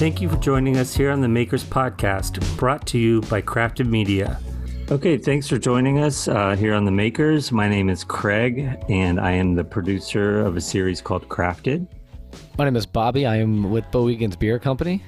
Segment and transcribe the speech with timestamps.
[0.00, 3.86] Thank you for joining us here on the Makers Podcast, brought to you by Crafted
[3.86, 4.40] Media.
[4.90, 7.52] Okay, thanks for joining us uh, here on the Makers.
[7.52, 11.86] My name is Craig, and I am the producer of a series called Crafted.
[12.56, 13.26] My name is Bobby.
[13.26, 15.02] I am with Bowigens Beer Company.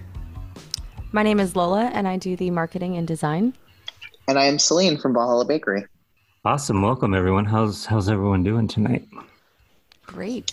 [1.13, 3.55] My name is Lola, and I do the marketing and design.
[4.29, 5.87] And I am Celine from Valhalla Bakery.
[6.45, 7.47] Awesome, welcome everyone.
[7.47, 9.09] How's how's everyone doing tonight?
[10.05, 10.53] Great.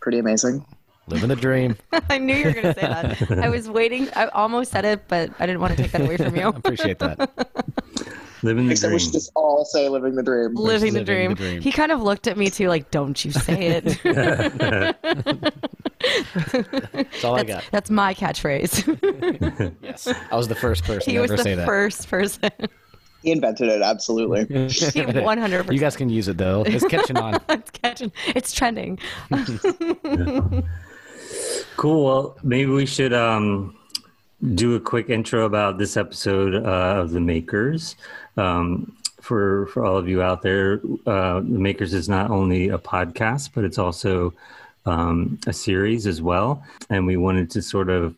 [0.00, 0.64] Pretty amazing.
[1.06, 1.76] Living the dream.
[2.08, 3.44] I knew you were going to say that.
[3.44, 4.08] I was waiting.
[4.16, 6.42] I almost said it, but I didn't want to take that away from you.
[6.46, 7.30] I appreciate that.
[8.42, 8.94] Living the Except dream.
[8.94, 10.54] we should just all say living the dream.
[10.54, 11.30] Living, the, living dream.
[11.30, 11.60] the dream.
[11.62, 13.84] He kind of looked at me too, like, "Don't you say it."
[16.92, 17.46] That's all I got.
[17.46, 19.74] that's, that's my catchphrase.
[19.82, 20.06] Yes.
[20.30, 21.66] I was the first person he to was ever the say that.
[21.66, 22.50] first person.
[23.22, 24.44] He invented it, absolutely.
[25.22, 26.62] One hundred You guys can use it though.
[26.66, 27.40] It's catching on.
[27.48, 28.12] It's catching.
[28.34, 28.98] It's trending.
[31.76, 32.04] Cool.
[32.04, 33.76] Well, maybe we should um,
[34.54, 37.96] do a quick intro about this episode uh, of The Makers.
[38.36, 42.78] Um, for for all of you out there, uh, The Makers is not only a
[42.78, 44.34] podcast, but it's also
[44.86, 46.62] um, a series as well.
[46.90, 48.14] And we wanted to sort of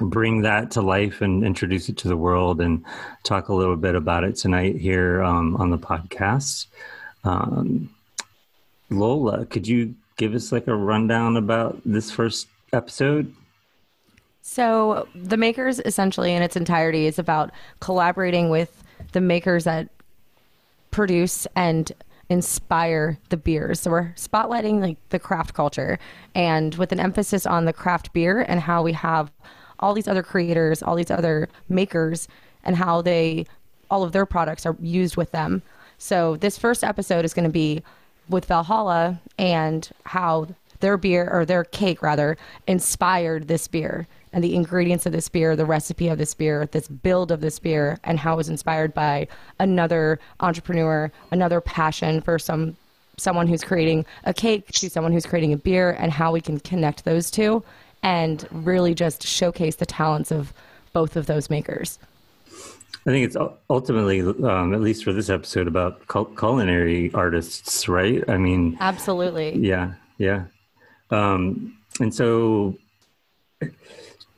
[0.00, 2.84] bring that to life and introduce it to the world and
[3.22, 6.66] talk a little bit about it tonight here um, on the podcast.
[7.24, 7.88] Um,
[8.90, 13.34] Lola, could you give us like a rundown about this first episode?
[14.42, 17.50] So, the makers essentially in its entirety is about
[17.80, 19.88] collaborating with the makers that
[20.92, 21.90] produce and
[22.28, 23.80] inspire the beers.
[23.80, 25.98] So, we're spotlighting like the craft culture
[26.34, 29.32] and with an emphasis on the craft beer and how we have
[29.80, 32.28] all these other creators, all these other makers,
[32.62, 33.46] and how they
[33.90, 35.62] all of their products are used with them.
[35.98, 37.82] So, this first episode is going to be
[38.28, 40.48] with Valhalla and how
[40.80, 45.56] their beer or their cake rather inspired this beer and the ingredients of this beer,
[45.56, 48.92] the recipe of this beer, this build of this beer, and how it was inspired
[48.92, 49.26] by
[49.58, 52.76] another entrepreneur, another passion for some
[53.18, 56.60] someone who's creating a cake to someone who's creating a beer, and how we can
[56.60, 57.62] connect those two
[58.02, 60.52] and really just showcase the talents of
[60.92, 61.98] both of those makers.
[63.06, 63.36] I think it's
[63.70, 68.22] ultimately, um, at least for this episode, about cul- culinary artists, right?
[68.28, 69.56] I mean, Absolutely.
[69.56, 70.44] yeah, yeah.
[71.10, 72.76] Um, and so,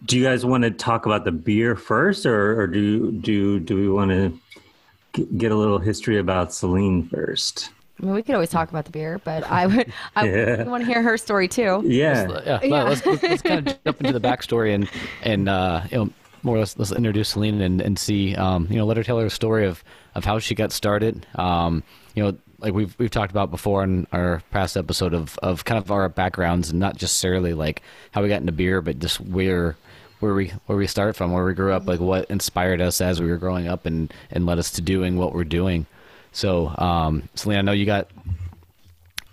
[0.05, 3.77] do you guys want to talk about the beer first, or, or do do do
[3.77, 7.71] we want to get a little history about Celine first?
[8.01, 10.63] I mean, we could always talk about the beer, but I would I Yeah.
[10.65, 11.83] want to hear her story too.
[11.85, 12.61] Yeah, Yeah.
[12.63, 12.83] Yeah.
[12.85, 14.89] Let's, let's, let's kind of jump into the backstory and
[15.23, 16.11] and uh, you know
[16.45, 19.19] more or less let's introduce Celine and, and see um, you know let her tell
[19.19, 19.83] her story of
[20.15, 21.27] of how she got started.
[21.35, 21.83] Um,
[22.15, 25.83] you know like we've we've talked about before in our past episode of of kind
[25.83, 27.83] of our backgrounds and not just necessarily like
[28.13, 29.77] how we got into beer, but just where
[30.21, 33.21] where we where we start from, where we grew up, like what inspired us as
[33.21, 35.87] we were growing up and and led us to doing what we're doing.
[36.33, 38.09] So, um, Celine, I know you got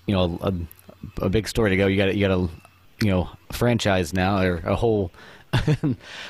[0.06, 0.54] you know a,
[1.26, 1.88] a big story to go.
[1.88, 2.50] You got you got a
[3.04, 5.12] you know franchise now or a whole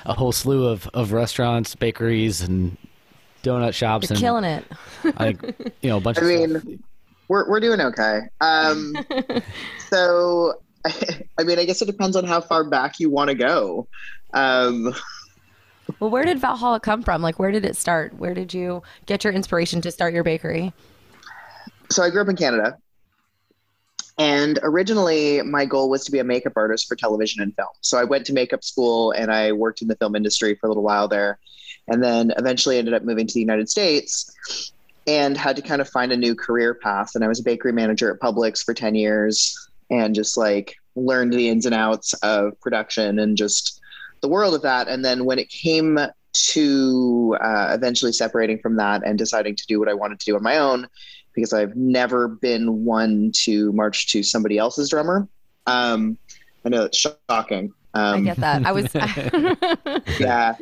[0.05, 2.77] a whole slew of, of restaurants, bakeries, and
[3.45, 4.09] donut shops.
[4.09, 4.65] You're and killing it.
[5.17, 5.37] I
[5.81, 6.63] you know a bunch I of mean, stuff.
[7.27, 8.21] we're, we're doing okay.
[8.41, 8.95] Um,
[9.89, 10.53] so,
[10.85, 13.87] I mean, I guess it depends on how far back you want to go.
[14.33, 14.93] Um,
[15.99, 17.21] Well, where did Valhalla come from?
[17.21, 18.15] Like, where did it start?
[18.17, 20.73] Where did you get your inspiration to start your bakery?
[21.91, 22.77] so, I grew up in Canada.
[24.17, 27.69] And originally, my goal was to be a makeup artist for television and film.
[27.81, 30.69] So, I went to makeup school and I worked in the film industry for a
[30.69, 31.37] little while there.
[31.87, 34.71] And then eventually ended up moving to the United States
[35.07, 37.11] and had to kind of find a new career path.
[37.15, 39.55] And I was a bakery manager at Publix for 10 years
[39.91, 43.81] and just like learned the ins and outs of production and just
[44.21, 44.87] the world of that.
[44.87, 45.99] And then when it came
[46.33, 50.35] to uh, eventually separating from that and deciding to do what I wanted to do
[50.35, 50.87] on my own,
[51.33, 55.27] because I've never been one to march to somebody else's drummer.
[55.67, 56.17] Um,
[56.65, 57.73] I know it's shocking.
[57.93, 58.65] I Um, get that.
[58.65, 58.93] I was.
[60.19, 60.55] yeah.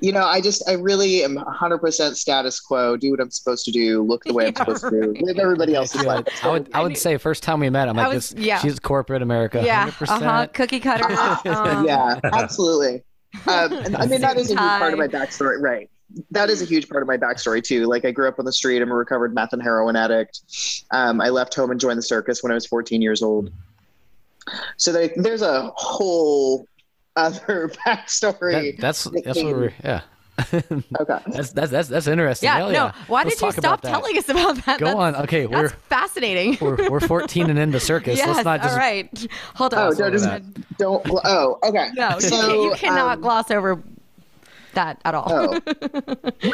[0.00, 3.72] You know, I just, I really am 100% status quo, do what I'm supposed to
[3.72, 6.26] do, look the way I'm Yeah, supposed to do, live everybody else's Yeah, life.
[6.44, 8.44] I would I would say first time we met, I'm I like was- this.
[8.44, 8.58] yeah.
[8.58, 9.62] She's corporate America.
[9.64, 9.88] yeah.
[9.90, 10.08] 100%.
[10.08, 10.46] Uh huh.
[10.52, 11.04] Cookie cutter.
[11.48, 13.02] Um, yeah, absolutely.
[13.46, 15.90] Um, and I mean, that is a huge part of my backstory, right?
[16.30, 17.84] That is a huge part of my backstory too.
[17.86, 18.80] Like, I grew up on the street.
[18.80, 20.40] I'm a recovered meth and heroin addict.
[20.90, 23.50] Um, I left home and joined the circus when I was 14 years old.
[24.78, 26.66] So there, there's a whole
[27.18, 28.76] other backstory.
[28.76, 30.00] That, that's that's what we're yeah.
[30.52, 31.18] Okay.
[31.26, 32.46] That's that's that's, that's interesting.
[32.46, 32.72] Yeah, Hell no.
[32.72, 32.92] yeah.
[33.08, 34.78] Why Let's did you stop telling us about that?
[34.78, 35.16] Go That's- on.
[35.24, 36.56] Okay, That's we're fascinating.
[36.60, 38.18] we're we're 14 and in the circus.
[38.18, 38.28] yes.
[38.28, 39.26] Let's not just all right.
[39.56, 39.80] Hold on.
[39.80, 39.98] Oh, on.
[39.98, 40.42] no, just that.
[40.78, 41.04] don't.
[41.24, 41.88] Oh, okay.
[41.94, 43.82] no, So, you cannot um, gloss over
[44.74, 45.26] that at all.
[45.28, 45.60] Oh,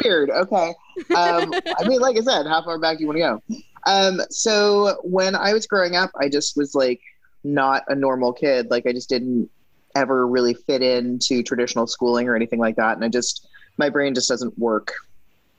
[0.03, 0.31] weird.
[0.31, 0.73] Okay.
[1.15, 3.61] Um, I mean, like I said, how far back do you want to go?
[3.85, 7.01] Um, so when I was growing up, I just was like
[7.43, 8.71] not a normal kid.
[8.71, 9.49] Like I just didn't
[9.95, 13.47] ever really fit into traditional schooling or anything like that, and I just
[13.77, 14.93] my brain just doesn't work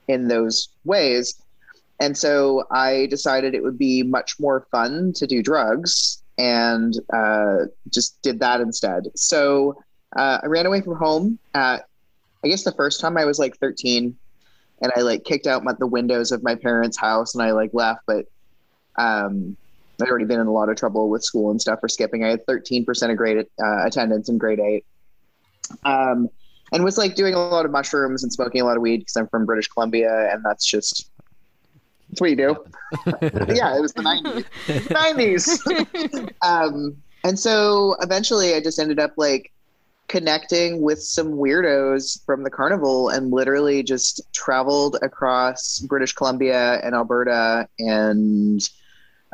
[0.07, 1.41] in those ways.
[1.99, 7.65] And so I decided it would be much more fun to do drugs and uh,
[7.89, 9.07] just did that instead.
[9.15, 9.81] So
[10.15, 11.85] uh, I ran away from home at,
[12.43, 14.15] I guess the first time I was like 13
[14.81, 17.71] and I like kicked out my, the windows of my parents' house and I like
[17.73, 18.25] left, but
[18.97, 19.57] um,
[20.01, 22.23] I'd already been in a lot of trouble with school and stuff for skipping.
[22.23, 24.85] I had 13% of grade uh, attendance in grade eight.
[25.83, 26.29] Um,
[26.71, 29.15] and was like doing a lot of mushrooms and smoking a lot of weed because
[29.15, 31.09] I'm from British Columbia and that's just
[32.09, 32.55] that's what you do.
[33.53, 34.45] yeah, it was the 90s.
[34.87, 36.31] 90s.
[36.41, 39.51] um, and so eventually I just ended up like
[40.07, 46.95] connecting with some weirdos from the carnival and literally just traveled across British Columbia and
[46.95, 48.61] Alberta and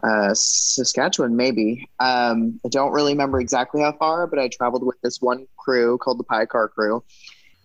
[0.01, 1.88] uh, Saskatchewan, maybe.
[2.00, 5.98] Um, I don't really remember exactly how far, but I traveled with this one crew
[5.98, 7.04] called the Pie Car Crew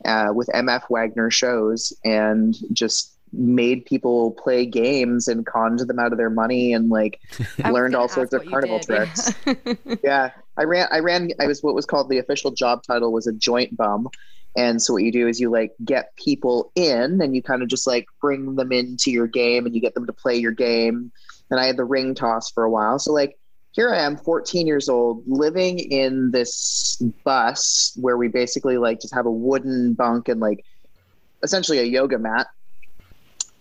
[0.05, 6.13] uh, with MF Wagner shows and just made people play games and conned them out
[6.13, 7.21] of their money and like
[7.71, 8.87] learned all sorts of carnival did.
[8.87, 9.33] tricks.
[10.03, 10.89] yeah, I ran.
[10.91, 11.31] I ran.
[11.41, 14.09] I was what was called the official job title was a joint bum,
[14.57, 17.69] and so what you do is you like get people in, and you kind of
[17.69, 21.13] just like bring them into your game, and you get them to play your game.
[21.51, 23.37] And I had the ring toss for a while, so like
[23.73, 29.15] here I am, 14 years old, living in this bus where we basically like just
[29.15, 30.65] have a wooden bunk and like
[31.43, 32.47] essentially a yoga mat,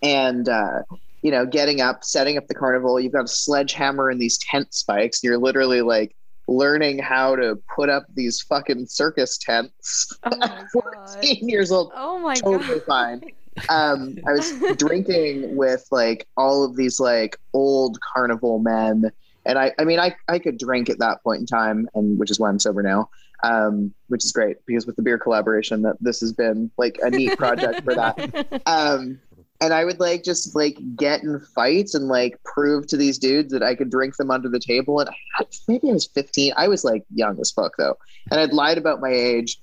[0.02, 0.48] and.
[0.48, 0.80] uh
[1.22, 3.00] you know, getting up, setting up the carnival.
[3.00, 5.18] You've got a sledgehammer and these tent spikes.
[5.20, 6.14] and You're literally like
[6.46, 10.16] learning how to put up these fucking circus tents.
[10.22, 10.64] Oh At
[11.20, 12.82] 14 years old, Oh my totally god.
[12.86, 13.20] fine.
[13.68, 19.10] Um, I was drinking with like all of these like old carnival men.
[19.46, 22.30] And I, I mean, I, I could drink at that point in time, and which
[22.30, 23.08] is why I'm sober now,
[23.42, 27.10] um, which is great because with the beer collaboration, that this has been like a
[27.10, 29.18] neat project for that um
[29.60, 33.52] and i would like just like get in fights and like prove to these dudes
[33.52, 36.68] that i could drink them under the table and I, maybe i was 15 i
[36.68, 37.96] was like young as fuck though
[38.30, 39.60] and i'd lied about my age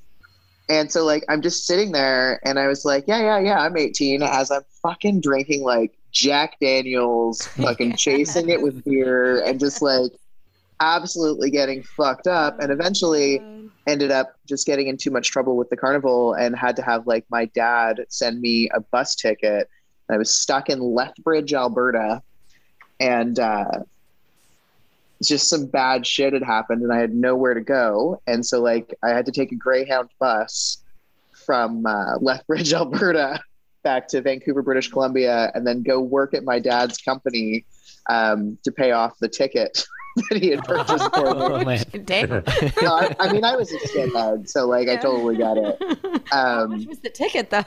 [0.70, 3.78] and so like i'm just sitting there and i was like yeah yeah yeah i'm
[3.78, 9.82] 18 as i'm fucking drinking like jack daniels fucking chasing it with beer and just
[9.82, 10.12] like
[10.80, 12.60] absolutely getting fucked up.
[12.60, 13.42] And eventually
[13.88, 17.08] ended up just getting in too much trouble with the carnival and had to have
[17.08, 19.70] like my dad send me a bus ticket.
[20.10, 22.22] I was stuck in Lethbridge, Alberta,
[23.00, 23.80] and uh,
[25.24, 28.22] just some bad shit had happened, and I had nowhere to go.
[28.28, 30.84] And so, like, I had to take a Greyhound bus
[31.46, 33.40] from uh, Lethbridge, Alberta,
[33.84, 37.66] back to Vancouver, British Columbia, and then go work at my dad's company
[38.10, 39.86] um, to pay off the ticket
[40.30, 41.32] that he had purchased for me.
[41.38, 41.84] Oh man.
[42.06, 42.30] Damn.
[42.82, 45.78] No, I, I mean, I was a shithead, so like, I totally got it.
[46.26, 47.64] How much Um, was the ticket though?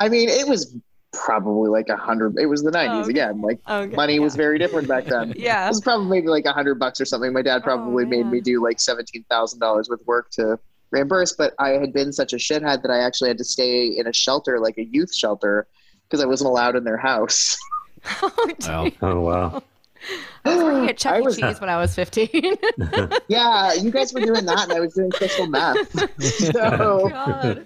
[0.00, 0.76] I mean, it was
[1.12, 2.36] probably like a hundred.
[2.38, 3.10] It was the nineties oh, okay.
[3.10, 3.40] again.
[3.40, 3.94] Like okay.
[3.94, 5.34] money was very different back then.
[5.36, 7.32] Yeah, it was probably maybe like a hundred bucks or something.
[7.32, 10.58] My dad probably oh, made me do like seventeen thousand dollars with work to
[10.90, 11.32] reimburse.
[11.32, 14.12] But I had been such a shithead that I actually had to stay in a
[14.12, 15.66] shelter, like a youth shelter,
[16.04, 17.56] because I wasn't allowed in their house.
[18.22, 18.90] oh, Wow.
[19.02, 19.62] Oh wow.
[20.48, 21.22] I was working at Chuck E.
[21.22, 22.28] was- Cheese when I was 15.
[23.28, 25.76] yeah, you guys were doing that, and I was doing crystal meth.
[26.60, 27.64] Oh, so God.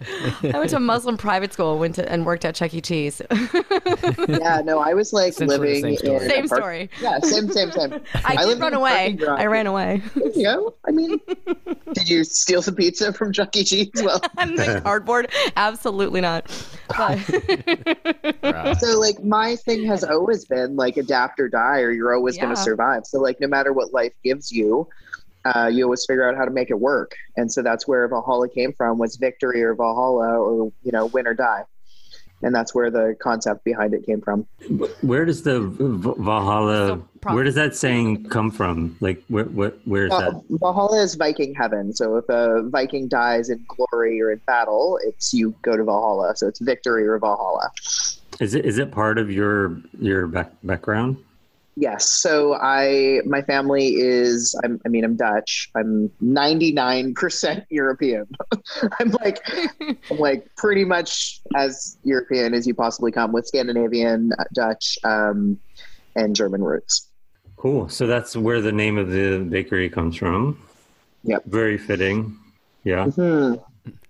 [0.55, 2.81] I went to a Muslim private school, went to and worked at Chuck E.
[2.81, 3.21] Cheese.
[3.31, 6.17] yeah, no, I was like living same story.
[6.17, 6.91] in a Same park- story.
[7.01, 8.01] Yeah, same, same, same.
[8.15, 9.19] I, I did run away.
[9.29, 10.03] I ran away.
[10.15, 10.75] There you go.
[10.87, 11.21] I mean,
[11.93, 13.65] did you steal some pizza from Chuck E.
[13.65, 13.91] Cheese?
[13.97, 15.31] Well, I'm the cardboard.
[15.57, 16.47] Absolutely not.
[16.89, 17.19] But
[18.43, 18.77] Right.
[18.79, 22.51] so like my thing has always been like adapt or die, or you're always going
[22.51, 22.72] to survive.
[23.05, 24.89] So like no matter what life gives you,
[25.45, 27.15] uh, you always figure out how to make it work.
[27.37, 31.27] And so that's where Valhalla came from was victory or Valhalla or you know win
[31.27, 31.65] or die.
[32.45, 34.47] And that's where the concept behind it came from.
[35.01, 36.97] Where does the Valhalla?
[37.23, 38.97] Where does that saying come from?
[39.01, 40.43] Like, where, where where is Uh, that?
[40.51, 41.93] Valhalla is Viking heaven.
[41.95, 46.37] So if a Viking dies in glory or in battle, it's you go to Valhalla.
[46.37, 47.71] So it's victory or Valhalla.
[48.41, 51.19] Is it is it part of your your back, background?
[51.77, 52.09] Yes.
[52.11, 55.71] So I, my family is, I'm, I mean, I'm Dutch.
[55.75, 58.27] I'm 99% European.
[59.01, 59.41] I'm like,
[59.81, 65.59] I'm like pretty much as European as you possibly come with Scandinavian, Dutch, um,
[66.15, 67.09] and German roots.
[67.57, 67.89] Cool.
[67.89, 70.61] So that's where the name of the bakery comes from.
[71.25, 71.45] Yep.
[71.47, 72.37] Very fitting.
[72.85, 73.07] Yeah.
[73.07, 73.55] Hmm.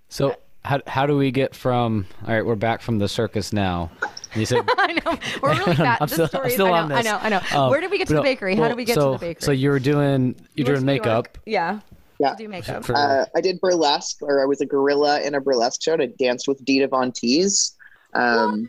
[0.08, 2.06] So how how do we get from?
[2.26, 3.90] All right, we're back from the circus now.
[4.32, 5.18] And you said I know.
[5.42, 5.98] We're really bad.
[6.00, 7.18] I'm this still- I'm story is- still I on know, I know.
[7.20, 7.40] I know.
[7.54, 8.54] Um, Where did we get to the no, bakery?
[8.56, 9.42] How did we get so, to the bakery?
[9.44, 11.04] So you were doing you're Went doing to New York.
[11.04, 11.38] makeup.
[11.46, 11.80] Yeah.
[12.18, 12.34] Yeah.
[12.36, 12.84] Do makeup.
[12.84, 15.94] For- Uh, I did burlesque, or I was a gorilla in a burlesque show.
[15.94, 17.72] And I danced with Dita Von Teese.
[18.14, 18.68] Um,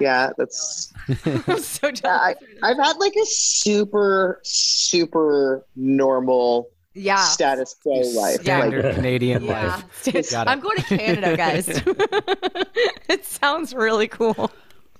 [0.00, 0.92] yeah, that's.
[1.26, 2.00] I'm so jealous.
[2.04, 2.34] I.
[2.62, 7.16] I've had like a super, super normal yeah.
[7.24, 8.40] status quo life.
[8.44, 8.58] Yeah.
[8.58, 9.82] Like, Standard Canadian Yeah.
[10.04, 10.30] life.
[10.30, 10.48] Got.
[10.48, 11.68] I'm going to Canada, guys.
[13.08, 14.50] it sounds really cool.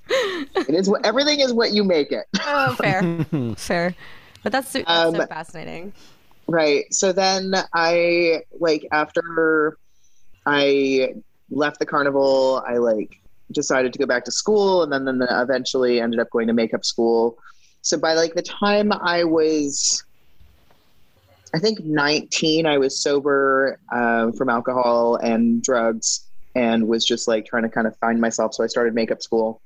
[0.09, 2.25] it is what everything is what you make it.
[2.41, 3.25] Oh, fair.
[3.57, 3.95] fair.
[4.43, 5.93] But that's, so- that's Um, so fascinating.
[6.49, 6.93] Right.
[6.93, 9.79] So then I like after
[10.45, 11.15] I
[11.51, 13.21] left the carnival, I like
[13.53, 16.85] decided to go back to school and then then eventually ended up going to makeup
[16.85, 17.39] school.
[17.83, 20.05] So by like the time I was
[21.55, 27.45] I think 19, I was sober um, from alcohol and drugs and was just like
[27.45, 28.55] trying to kind of find myself.
[28.55, 29.61] So I started makeup school.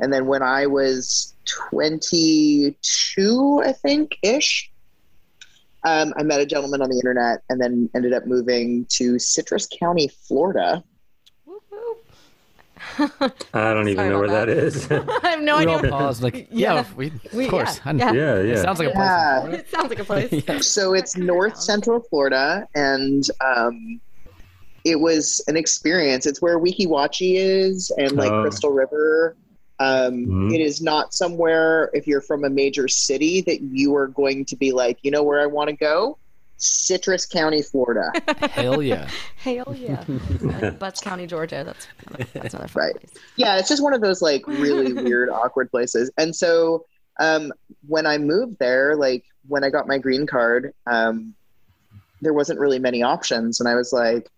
[0.00, 4.70] And then when I was 22, I think ish,
[5.84, 9.66] um, I met a gentleman on the internet and then ended up moving to Citrus
[9.66, 10.84] County, Florida.
[12.98, 13.44] Whoop, whoop.
[13.54, 14.90] I don't even know where about that is.
[14.90, 15.90] I have no we all idea.
[15.90, 16.74] paused like Yeah.
[16.74, 17.76] yeah, we, of We- course.
[17.84, 18.12] yeah, I yeah.
[18.12, 19.04] yeah, It sounds like a place.
[19.06, 19.46] Yeah.
[19.52, 20.32] It sounds like a place.
[20.48, 20.60] Yeah.
[20.60, 24.00] So it's North Central Florida, and um,
[24.84, 26.26] it was an experience.
[26.26, 28.42] It's where Weeki Wachee is, and like Oh.
[28.42, 29.36] Crystal River.
[29.80, 30.54] Um, Mhm.
[30.54, 34.56] It is not somewhere if you're from a major city that you are going to
[34.56, 36.18] be like, you know, where I want to go.
[36.62, 38.10] Citrus County, Florida.
[38.50, 39.08] Hell yeah.
[39.36, 40.04] Hell yeah.
[40.40, 41.62] like Butts County, Georgia.
[41.64, 41.88] That's
[42.32, 42.94] that's another Right.
[42.98, 43.12] place.
[43.36, 46.10] yeah, it's just one of those like really weird, awkward places.
[46.18, 46.86] And so
[47.20, 47.52] um,
[47.86, 51.34] when I moved there, like when I got my green card, um,
[52.20, 54.30] there wasn't really many options, and I was like,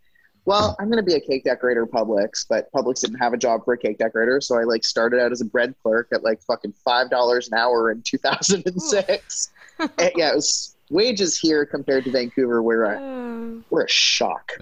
[0.47, 3.37] well, I'm going to be a cake decorator at Publix, but Publix didn't have a
[3.38, 6.23] job for a cake decorator, so I like started out as a bread clerk at
[6.25, 9.50] like fucking five dollars an hour in 2006.
[9.78, 14.53] And, yeah, it was wages here compared to Vancouver, where I, Uh, we're a shock.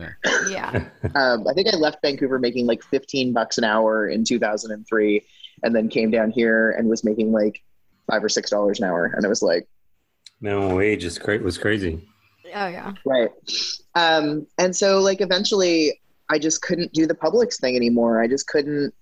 [0.49, 0.85] yeah.
[1.15, 5.23] Um, I think I left Vancouver making like 15 bucks an hour in 2003,
[5.63, 7.63] and then came down here and was making like
[8.11, 9.69] five or six dollars an hour, and it was like,
[10.41, 12.07] Minimum wage is cra- was crazy.
[12.55, 12.93] Oh yeah.
[13.07, 13.31] right.
[13.95, 18.21] Um, and so like eventually, I just couldn't do the Publix thing anymore.
[18.23, 18.93] I just couldn't.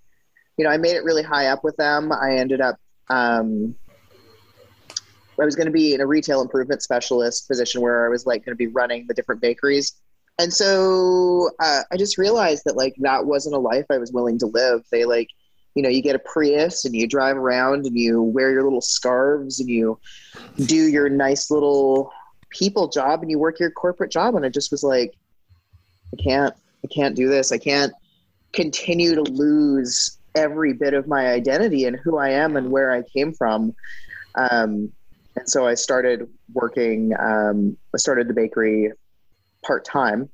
[0.58, 2.12] You know, I made it really high up with them.
[2.12, 2.76] I ended up.
[3.08, 3.74] Um,
[5.40, 8.44] I was going to be in a retail improvement specialist position where I was like
[8.44, 9.94] going to be running the different bakeries.
[10.38, 14.38] And so uh, I just realized that like that wasn't a life I was willing
[14.38, 14.84] to live.
[14.90, 15.28] They like,
[15.74, 18.80] you know, you get a Prius and you drive around and you wear your little
[18.80, 19.98] scarves and you
[20.64, 22.12] do your nice little
[22.50, 24.34] people job and you work your corporate job.
[24.34, 25.14] And it just was like,
[26.12, 26.54] I can't,
[26.84, 27.52] I can't do this.
[27.52, 27.92] I can't
[28.52, 33.02] continue to lose every bit of my identity and who I am and where I
[33.02, 33.74] came from.
[34.34, 34.92] Um,
[35.40, 37.12] and so I started working.
[37.18, 38.92] Um, I started the bakery
[39.64, 40.28] part time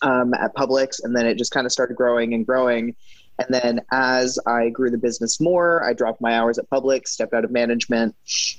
[0.00, 2.96] um, at Publix, and then it just kind of started growing and growing.
[3.38, 7.34] And then as I grew the business more, I dropped my hours at Publix, stepped
[7.34, 8.14] out of management,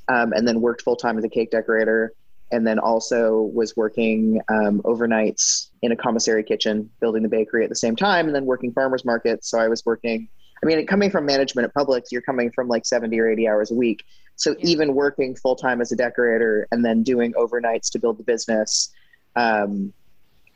[0.08, 2.14] um, and then worked full time as a cake decorator.
[2.52, 7.70] And then also was working um, overnights in a commissary kitchen, building the bakery at
[7.70, 9.50] the same time, and then working farmers markets.
[9.50, 10.30] So I was working.
[10.64, 13.72] I mean, coming from management at Publix, you're coming from like 70 or 80 hours
[13.72, 14.04] a week.
[14.38, 14.70] So Yeah.
[14.70, 18.89] even working full time as a decorator and then doing overnights to build the business,
[19.36, 19.94] um,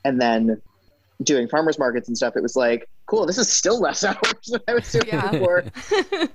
[0.04, 0.60] and then
[1.22, 3.26] doing farmers markets and stuff, it was like, cool.
[3.26, 5.30] This is still less hours than I was doing Yeah.
[5.30, 5.64] before.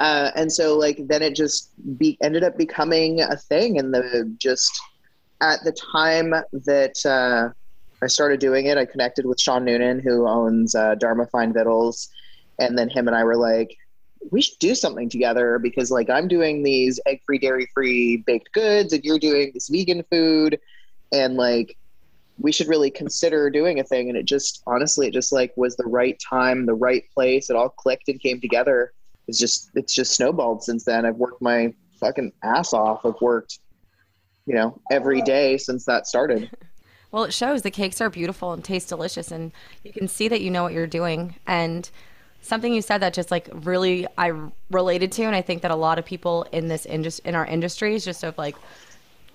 [0.00, 4.34] Uh, and so like then it just be, ended up becoming a thing and the
[4.36, 4.72] just
[5.40, 7.52] at the time that uh,
[8.02, 12.08] I started doing it, I connected with Sean Noonan, who owns uh, Dharma Fine Vittles,
[12.58, 13.76] and then him and I were like,
[14.30, 19.04] we should do something together because like I'm doing these egg-free, dairy-free baked goods, and
[19.04, 20.58] you're doing this vegan food,
[21.12, 21.76] and like
[22.38, 24.08] we should really consider doing a thing.
[24.08, 27.50] And it just honestly, it just like was the right time, the right place.
[27.50, 28.92] It all clicked and came together.
[29.28, 31.04] It's just it's just snowballed since then.
[31.06, 33.04] I've worked my fucking ass off.
[33.04, 33.58] I've worked,
[34.46, 36.50] you know, every day since that started.
[37.12, 39.52] Well, it shows the cakes are beautiful and taste delicious, and
[39.84, 41.34] you can see that you know what you're doing.
[41.46, 41.90] And
[42.42, 44.32] something you said that just like really I
[44.70, 47.46] related to, and I think that a lot of people in this industry, in our
[47.46, 48.56] industries, just of like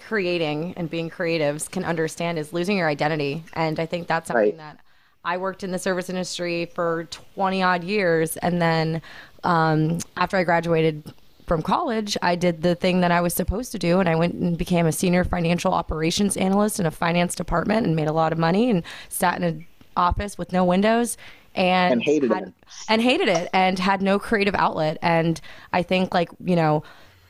[0.08, 3.44] creating and being creatives can understand is losing your identity.
[3.54, 4.58] And I think that's something Right.
[4.58, 4.80] that
[5.26, 8.38] I worked in the service industry for 20 odd years.
[8.38, 9.02] And then
[9.44, 11.12] um, after I graduated
[11.46, 14.00] from college, I did the thing that I was supposed to do.
[14.00, 17.96] And I went and became a senior financial operations analyst in a finance department and
[17.96, 19.66] made a lot of money and sat in an
[19.98, 21.18] office with no windows.
[21.58, 22.54] And, And hated had, it.
[22.88, 24.98] and hated it and had no creative outlet.
[25.02, 25.42] And
[25.74, 26.84] I think like, you know,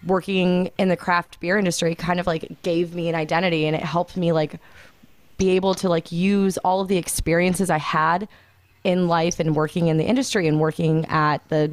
[0.06, 3.82] working in the craft beer industry kind of like gave me an identity and it
[3.82, 4.60] helped me like
[5.38, 8.28] be able to like use all of the experiences I had
[8.84, 11.72] in life and working in the industry and working at the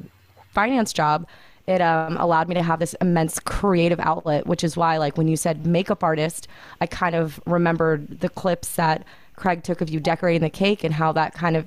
[0.52, 1.26] finance job.
[1.66, 5.28] It um, allowed me to have this immense creative outlet, which is why, like, when
[5.28, 6.46] you said makeup artist,
[6.80, 9.04] I kind of remembered the clips that
[9.36, 11.66] Craig took of you decorating the cake and how that kind of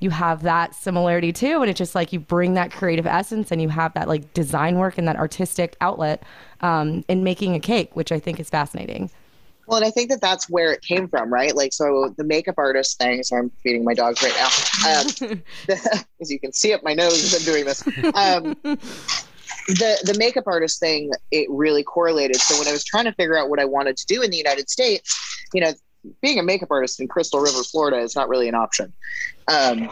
[0.00, 3.62] you have that similarity too and it's just like you bring that creative essence and
[3.62, 6.22] you have that like design work and that artistic outlet
[6.60, 9.10] um, in making a cake which i think is fascinating
[9.66, 11.56] Well, and I think that that's where it came from, right?
[11.56, 13.22] Like, so the makeup artist thing.
[13.22, 14.50] So I'm feeding my dogs right now.
[14.90, 17.82] Um, the, as you can see up my nose as I'm doing this.
[18.14, 18.54] Um,
[19.66, 22.36] the the makeup artist thing, it really correlated.
[22.36, 24.36] So when I was trying to figure out what I wanted to do in the
[24.36, 25.16] United States,
[25.52, 25.72] you know,
[26.22, 28.92] being a makeup artist in Crystal River, Florida, is not really an option.
[29.48, 29.90] Um,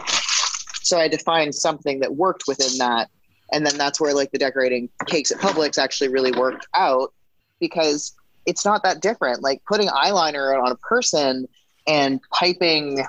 [0.81, 3.09] so I had to find something that worked within that,
[3.51, 7.13] and then that's where like the decorating cakes at Publix actually really worked out
[7.59, 8.13] because
[8.45, 9.41] it's not that different.
[9.41, 11.47] Like putting eyeliner on a person
[11.87, 13.05] and piping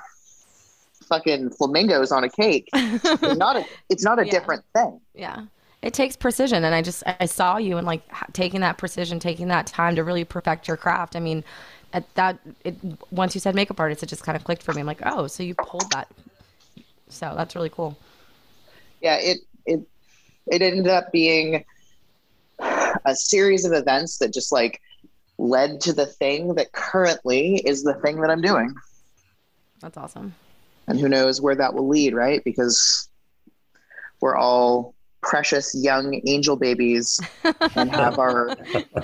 [1.08, 4.30] fucking flamingos on a cake is not a it's not a Yeah.
[4.32, 5.00] different thing.
[5.14, 5.44] yeah
[5.82, 8.00] it takes precision and i just i saw you and like
[8.32, 11.44] taking that precision taking that time to really perfect your craft i mean
[11.94, 12.74] at that it
[13.10, 15.26] once you said makeup artist it just kind of clicked for me i'm like oh
[15.26, 16.08] so you pulled that
[17.08, 17.96] so that's really cool
[19.00, 19.80] Yeah, it it
[20.46, 21.64] it ended up being
[22.60, 24.80] a series of events that just like
[25.38, 28.74] led to the thing that currently is the thing that I'm doing.
[29.80, 30.34] that's awesome
[30.86, 32.42] And who knows where that will lead, right?
[32.44, 33.08] Because
[34.20, 34.93] we're all
[35.24, 37.20] precious young angel babies
[37.76, 38.54] and have our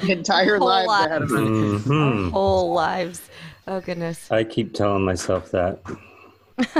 [0.08, 1.06] entire Whole lives lot.
[1.08, 1.38] ahead of us.
[1.40, 2.30] Mhm.
[2.30, 3.20] whole lives
[3.66, 5.80] oh goodness I keep telling myself that.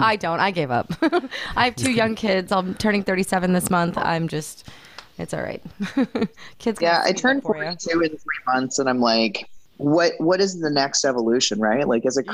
[0.00, 0.38] I don't.
[0.38, 0.92] I gave up.
[1.56, 2.52] I have two young kids.
[2.52, 3.98] I'm turning 37 this month.
[3.98, 4.68] I'm just,
[5.18, 5.60] it's all right.
[6.58, 6.80] kids.
[6.80, 7.64] Yeah, I speak turned up for you.
[7.64, 10.12] 42 in three months, and I'm like, what?
[10.18, 11.88] What is the next evolution, right?
[11.88, 12.32] Like, as a Yeah.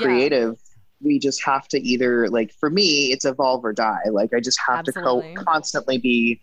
[1.04, 4.02] We just have to either, like, for me, it's evolve or die.
[4.10, 5.34] Like, I just have Absolutely.
[5.34, 6.40] to co- constantly be.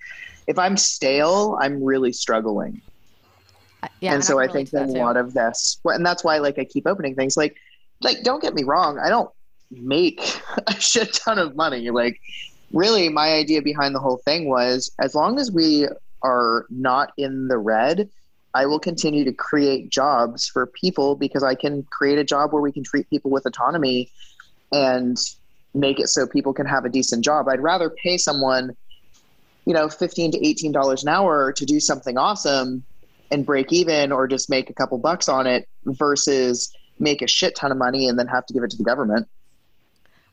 [0.48, 2.82] If I'm stale, I'm really struggling,
[3.84, 6.24] uh, Yeah, and so I, think relate that a lot of this, well, and that's
[6.24, 7.38] why, like, I keep opening things.
[7.38, 7.56] Like,
[8.02, 9.30] like, don't get me wrong, I don't
[9.70, 11.90] make a shit ton of money.
[11.92, 12.20] Like,
[12.74, 15.88] really, my idea behind the whole thing was as long as we
[16.24, 18.10] are not in the red,
[18.54, 22.62] I will continue to create jobs for people because I can create a job where
[22.62, 24.12] we can treat people with autonomy
[24.72, 25.18] and
[25.74, 27.48] make it so people can have a decent job.
[27.48, 28.76] I'd rather pay someone,
[29.66, 32.84] you know, 15 to $18 an hour to do something awesome
[33.30, 37.56] and break even or just make a couple bucks on it versus make a shit
[37.56, 39.28] ton of money and then have to give it to the government.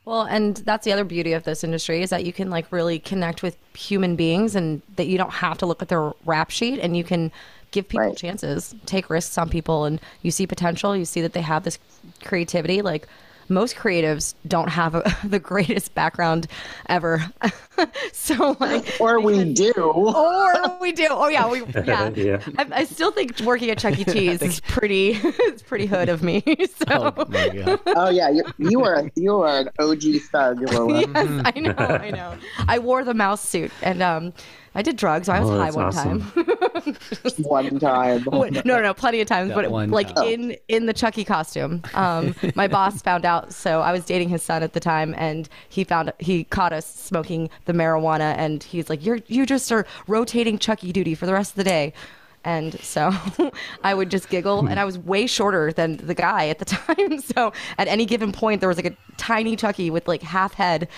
[0.04, 2.98] Well, and that's the other beauty of this industry is that you can like really
[2.98, 6.80] connect with human beings and that you don't have to look at their rap sheet
[6.80, 7.30] and you can
[7.70, 8.16] give people Right.
[8.16, 11.78] chances, take risks on people and you see potential, you see that they have this
[12.24, 13.06] creativity like
[13.48, 16.46] most creatives don't have a, the greatest background
[16.88, 17.24] ever.
[18.12, 19.72] so like Or we do.
[19.76, 21.06] or we do.
[21.10, 22.08] Oh yeah, we yeah.
[22.10, 22.40] Yeah.
[22.58, 24.04] I, I still think working at Chuck E.
[24.04, 25.18] Cheese is pretty.
[25.22, 26.42] it's pretty hood of me.
[26.88, 27.78] So Oh.
[27.86, 31.00] Oh yeah, you, you are you are an OG thug, Lola.
[31.00, 32.34] yes, I know, I know.
[32.66, 34.32] I wore the mouse suit and um,
[34.78, 35.28] I did drugs.
[35.28, 36.20] I was Oh, high one awesome.
[36.30, 36.44] time.
[37.38, 38.24] One time.
[38.32, 40.26] No, no, no, plenty of times, That but one like time.
[40.26, 41.82] in in the Chucky costume.
[41.94, 45.48] Um, my boss found out, so I was dating his son at the time, and
[45.68, 49.84] he found he caught us smoking the marijuana, and he's like, "You're you just are
[50.06, 51.92] rotating Chucky duty for the rest of the day."
[52.44, 53.12] And so
[53.82, 57.20] I would just giggle, and I was way shorter than the guy at the time.
[57.20, 60.88] So at any given point, there was like a tiny Chucky with like half head,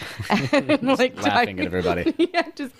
[0.53, 2.15] and like Laughing tiny- at everybody.
[2.35, 2.75] yeah, just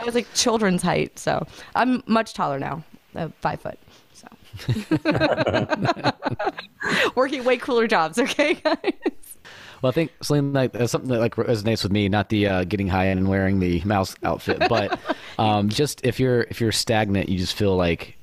[0.00, 2.82] I was like children's height, so I'm much taller now,
[3.14, 3.78] uh, five foot.
[4.12, 4.28] So
[7.14, 8.76] working way cooler jobs, okay, guys.
[9.82, 12.08] Well, I think Celine, like that's something that like resonates with me.
[12.08, 14.98] Not the uh, getting high and wearing the mouse outfit, but
[15.38, 18.16] um, just if you're if you're stagnant, you just feel like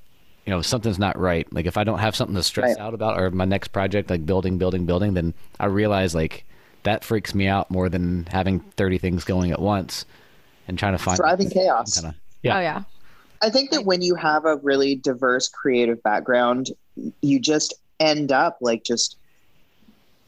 [0.45, 1.52] you know something's not right.
[1.52, 2.86] Like if I don't have something to stress Right.
[2.86, 6.45] out about, or my next project, like building, building, building, then I realize like
[6.84, 10.06] that freaks me out more than having 30 things going at once
[10.68, 12.00] and trying to find Thriving chaos.
[12.00, 12.58] Kinda, yeah.
[12.58, 12.84] Oh yeah.
[13.42, 16.72] I think that when you have a really diverse creative background,
[17.22, 19.18] you just end up like just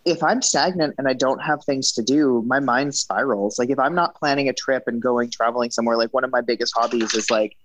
[0.06, 3.60] if I'm stagnant and I don't have things to do, my mind spirals.
[3.60, 6.41] Like if I'm not planning a trip and going traveling somewhere, like one of my
[6.41, 7.58] biggest hobbies is like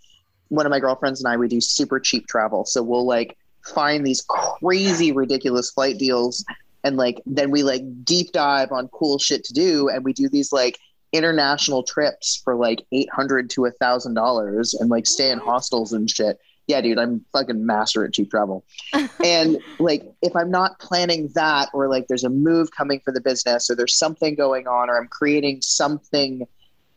[0.48, 2.64] one of my girlfriends and I we do super cheap travel.
[2.64, 3.36] So we'll like
[3.74, 6.44] find these crazy ridiculous flight deals
[6.82, 10.28] and like then we like deep dive on cool shit to do and we do
[10.28, 10.78] these like
[11.14, 16.10] international trips for like 800 to a thousand dollars and like stay in hostels and
[16.10, 16.38] shit.
[16.66, 18.64] Yeah dude i'm fucking master at cheap travel.
[19.24, 23.20] And like if i'm not planning that or like there's a move coming for the
[23.20, 26.46] business or there's something going on or i'm creating something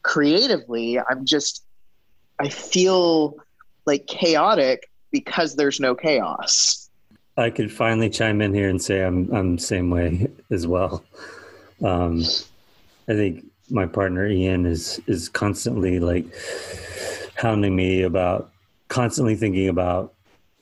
[0.04, 1.64] creatively i'm just
[2.40, 3.38] i feel
[3.88, 6.90] like chaotic because there's no chaos.
[7.38, 11.04] I could finally chime in here and say I'm I'm the same way as well.
[11.84, 12.24] Um,
[13.08, 16.26] I think my partner Ian is is constantly like
[17.36, 18.52] hounding me about
[18.88, 20.14] constantly thinking about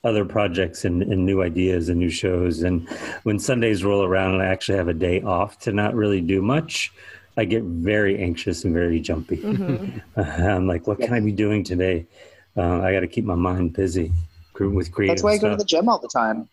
[0.04, 2.62] other projects and, and new ideas and new shows.
[2.62, 2.88] And
[3.24, 6.44] when Sundays roll around and I actually have a day off to not really do
[6.44, 6.94] much,
[7.38, 9.44] I get very anxious and very jumpy.
[10.16, 12.06] I'm like, what can I be doing today?
[12.56, 14.12] Uh, I got to keep my mind busy
[14.60, 16.48] with creative that's why i go to the gym all the time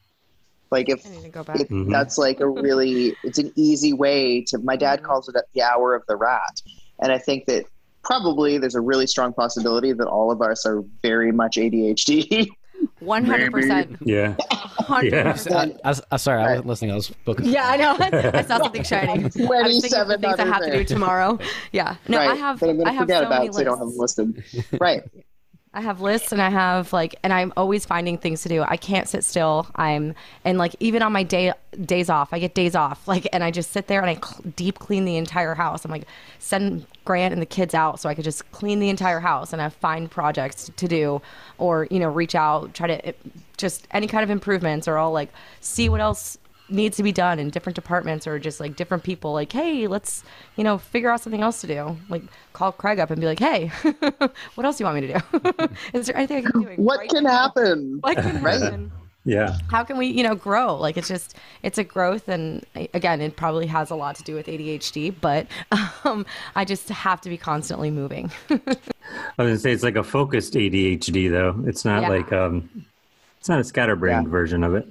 [0.72, 1.60] like if I need to go back.
[1.60, 1.90] if Mhm.
[1.90, 5.94] that's like a really it's an easy way to my dad calls it the hour
[5.94, 6.60] of the rat
[7.00, 7.64] and i think that
[8.02, 12.48] probably there's a really strong possibility that all of us are very much adhd
[12.98, 13.96] One hundred percent.
[14.04, 14.34] Yeah.
[14.50, 15.30] Hundred Yeah.
[15.32, 15.80] percent.
[15.84, 16.90] I, I, I, sorry, I wasn't listening.
[16.90, 17.48] I was focused.
[17.48, 17.96] Yeah, I know.
[18.34, 19.20] I saw something shining.
[19.20, 21.38] I was thinking of 27 things I have to do tomorrow.
[21.70, 21.94] Yeah.
[22.08, 22.58] No, right I have.
[22.58, 24.18] but i'm gonna have forget so many about it so i don't have them lists.
[24.18, 25.02] listed right
[25.74, 28.62] I have lists and I have like and I'm always finding things to do.
[28.62, 29.66] I can't sit still.
[29.74, 33.08] I'm and like even on my day days off, I get days off.
[33.12, 35.84] Like and I just sit there and I cl- deep clean the entire house.
[35.84, 36.06] I'm like
[36.38, 39.60] send Grant and the kids out so I could just clean the entire house and
[39.60, 41.20] I find projects to do
[41.58, 43.12] or you know reach out, try to eh,
[43.56, 45.30] just any kind of improvements or I'll like
[45.60, 46.38] see what else
[46.72, 50.24] needs to be done in different departments or just like different people like hey let's
[50.56, 53.38] you know figure out something else to do like call craig up and be like
[53.38, 53.66] hey
[54.54, 56.76] what else do you want me to do is there anything i can be doing
[56.82, 57.30] what right can now?
[57.30, 58.60] happen what can Right.
[58.60, 58.90] happen
[59.24, 59.56] Yeah.
[59.70, 63.36] how can we you know grow like it's just it's a growth and again it
[63.36, 65.46] probably has a lot to do with adhd but
[66.04, 70.02] um, i just have to be constantly moving I was gonna say it's like a
[70.04, 71.62] focused ADHD though.
[71.66, 72.08] It's not Yeah.
[72.08, 72.86] like um,
[73.38, 74.30] it's not a scatterbrained Yeah.
[74.30, 74.88] version of it.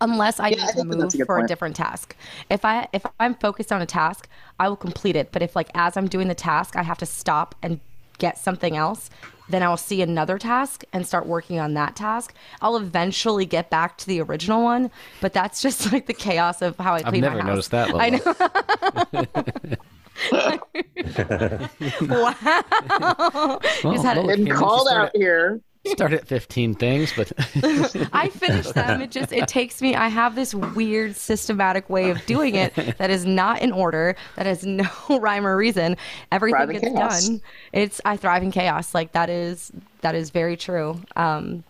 [0.00, 2.16] Unless I Yeah, need to think that that's move a good for a different task.
[2.50, 5.32] If I if I'm focused on a task, I will complete it.
[5.32, 7.80] But if like as I'm doing the task, I have to stop and
[8.18, 9.08] get something else,
[9.48, 12.34] then I will see another task and start working on that task.
[12.60, 16.76] I'll eventually get back to the original one, but that's just like the chaos of
[16.78, 17.92] how I clean I've never noticed that.
[17.98, 19.76] I know.
[22.08, 23.60] wow.
[23.82, 27.12] Well, Just had it- been came in, she called out here Start at 15 things,
[27.16, 27.32] but
[28.12, 29.00] I finish them.
[29.00, 29.94] It just it takes me.
[29.94, 34.14] I have this weird systematic way of doing it that is not in order.
[34.36, 35.96] That has no rhyme or reason.
[36.32, 37.28] Everything Thrive gets chaos.
[37.28, 37.40] done.
[37.72, 38.94] It's I thrive in chaos.
[38.94, 41.00] Like that is that is very true.
[41.16, 41.64] Um,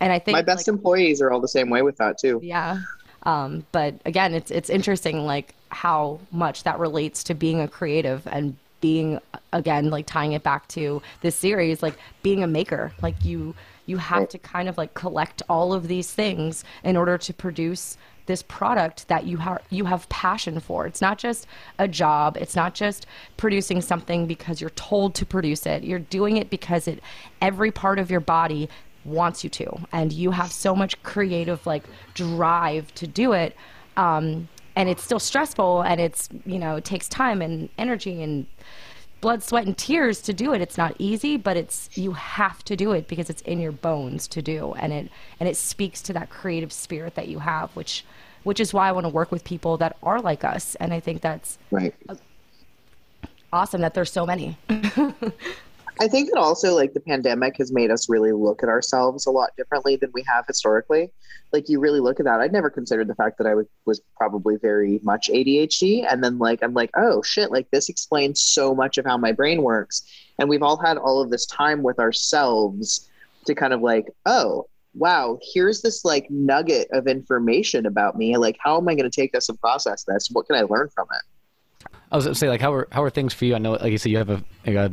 [0.00, 2.40] and I think my best like, employees are all the same way with that too
[2.42, 2.80] yeah.
[3.22, 8.26] Um, but again, it's it's interesting like how much that relates to being a creative
[8.26, 9.18] and being
[9.52, 13.54] again like tying it back to this series like being a maker like you
[13.86, 14.30] you have Right.
[14.30, 19.06] to kind of like collect all of these things in order to produce this product
[19.06, 20.84] that you have you have passion for.
[20.86, 21.46] It's not just
[21.78, 22.36] a job.
[22.36, 25.84] It's not just producing something because you're told to produce it.
[25.84, 27.00] You're doing it because it
[27.40, 28.68] every part of your body
[29.04, 29.78] wants you to.
[29.92, 31.84] And you have so much creative like
[32.14, 33.54] drive to do it.
[33.96, 38.46] Um, and it's still stressful and it's you know it takes time and energy and
[39.22, 40.60] blood sweat and tears to do it.
[40.60, 44.28] It's not easy but it's you have to do it because it's in your bones
[44.28, 45.10] to do and it
[45.40, 48.04] and it speaks to that creative spirit that you have which
[48.44, 51.00] which is why i want to work with people that are like us and i
[51.00, 51.94] think that's right.
[53.52, 54.56] awesome that there's so many
[55.98, 59.30] I think that also like the pandemic has made us really look at ourselves a
[59.30, 61.10] lot differently than we have historically.
[61.52, 62.40] Like you really look at that.
[62.40, 66.06] I'd never considered the fact that I was, was probably very much ADHD.
[66.10, 69.32] And then like I'm like, oh shit, like this explains so much of how my
[69.32, 70.02] brain works.
[70.38, 73.08] And we've all had all of this time with ourselves
[73.46, 78.36] to kind of like, oh, wow, here's this like nugget of information about me.
[78.36, 80.28] Like, how am I going to take this and process this?
[80.30, 81.22] What can I learn from it?
[82.10, 83.54] I was gonna say like how are how are things for you?
[83.54, 84.92] I know, like you said, you have a, like a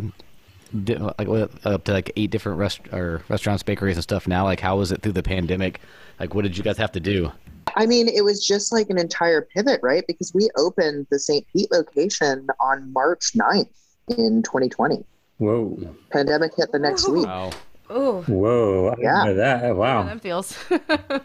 [0.73, 1.27] like
[1.65, 4.43] up to like eight different rest or restaurants, bakeries, and stuff now.
[4.45, 5.79] Like, how was it through the pandemic?
[6.19, 7.31] Like, what did you guys have to do?
[7.75, 10.03] I mean, it was just like an entire pivot, right?
[10.07, 11.45] Because we opened the St.
[11.53, 13.67] Pete location on March 9th
[14.09, 15.03] in 2020.
[15.37, 15.95] Whoa.
[16.11, 17.25] Pandemic hit the next week.
[17.25, 17.51] Wow.
[17.91, 18.21] Ooh.
[18.27, 18.87] Whoa.
[18.89, 19.23] I didn't Yeah.
[19.23, 19.63] know that.
[19.63, 20.03] How Wow.
[20.03, 20.57] that feels.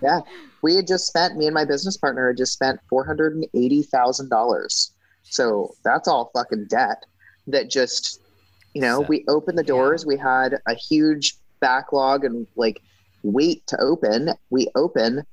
[0.02, 0.20] Yeah.
[0.62, 4.90] We had just spent, me and my business partner had just spent $480,000.
[5.22, 7.04] So that's all fucking debt
[7.48, 8.20] that just,
[8.74, 9.08] you know, Set.
[9.08, 10.06] we opened the doors.
[10.06, 12.82] We had a huge backlog and like
[13.22, 14.30] wait to open.
[14.50, 15.24] We open.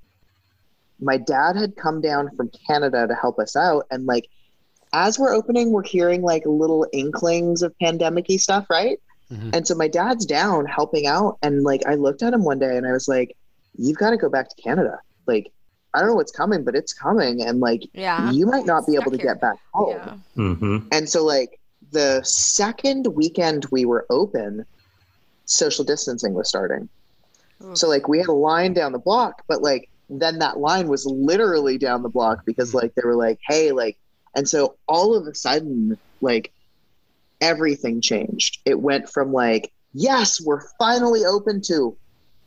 [1.00, 3.86] My dad had come down from Canada to help us out.
[3.92, 4.28] And like,
[4.94, 9.00] as we're opening, we're hearing like little inklings of pandemic y stuff, right?
[9.32, 9.56] Mhm.
[9.56, 11.38] And so my dad's down helping out.
[11.42, 13.36] And like, I looked at him one day and I was like,
[13.78, 15.00] you've got to go back to Canada.
[15.28, 15.52] Like,
[15.94, 17.42] I don't know what's coming, but it's coming.
[17.42, 18.32] And like, yeah.
[18.32, 19.28] you might not be able to here.
[19.28, 19.98] get back home.
[19.98, 20.16] Yeah.
[20.38, 20.78] Mm-hmm.
[20.92, 21.60] And so, like,
[21.96, 24.66] the second weekend we were open,
[25.46, 26.90] social distancing was starting.
[27.64, 27.78] Oof.
[27.78, 31.06] So, like, we had a line down the block, but like, then that line was
[31.06, 32.80] literally down the block because, mm-hmm.
[32.80, 33.98] like, they were like, hey, like,
[34.36, 36.52] and so all of a sudden, like,
[37.40, 38.60] everything changed.
[38.66, 41.96] It went from like, yes, we're finally open to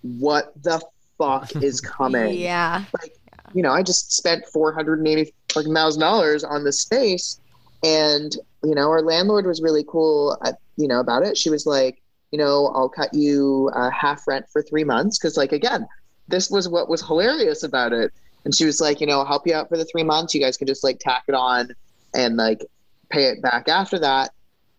[0.03, 0.83] what the
[1.17, 2.85] fuck is coming Yeah.
[3.01, 3.15] Like,
[3.55, 7.41] you know, I just spent four hundred and eighty fucking thousand dollars on this space,
[7.83, 11.37] and you know, our landlord was really cool, at, you know, about it.
[11.37, 15.37] She was like, you know, I'll cut you uh, half rent for three months because,
[15.37, 15.87] like, again,
[16.29, 18.13] this was what was hilarious about it.
[18.45, 20.35] And she was like, you know, I'll help you out for the three months.
[20.35, 21.71] You guys can just like tack it on
[22.15, 22.65] and like
[23.09, 24.33] pay it back after that.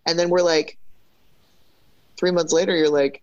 [0.06, 0.78] And then we're like,
[2.16, 3.22] three months later, you're like,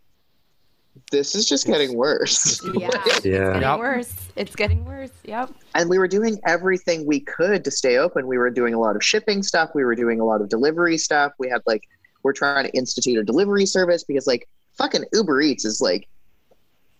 [1.11, 2.61] this is just getting worse.
[2.73, 2.89] Yeah.
[3.05, 3.47] It's Yeah.
[3.47, 3.79] getting Yep.
[3.79, 4.13] worse.
[4.35, 5.11] It's getting worse.
[5.23, 5.51] Yep.
[5.75, 8.27] and we were doing everything we could to stay open.
[8.27, 9.71] We were doing a lot of shipping stuff.
[9.75, 11.33] We were doing a lot of delivery stuff.
[11.37, 11.83] We had like
[12.23, 16.07] we're trying to institute a delivery service because like fucking Uber Eats is like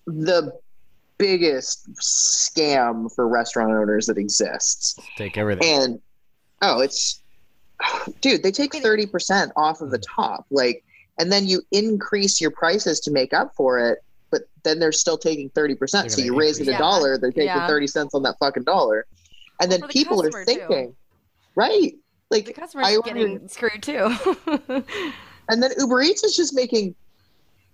[0.06, 0.54] the
[1.18, 4.98] biggest scam for restaurant owners that exists.
[5.18, 5.68] Take everything.
[5.68, 6.02] And
[6.62, 7.22] oh, it's
[8.22, 10.16] dude, they take 30% off of the mm.
[10.16, 10.46] top.
[10.52, 10.84] Like
[11.20, 14.00] and then you increase your prices to make up for it,
[14.32, 15.92] but then they're still taking 30%.
[15.92, 16.78] They're So you raise it a increase.
[16.80, 17.68] dollar, they're taking Yeah.
[17.68, 19.06] 30 cents on that fucking dollar.
[19.62, 20.54] And then for the people are customer, too.
[20.68, 20.96] thinking,
[21.56, 21.94] right?
[22.30, 24.14] The Like customer's I ordered- getting screwed too.
[25.50, 26.94] and then Uber Eats is just making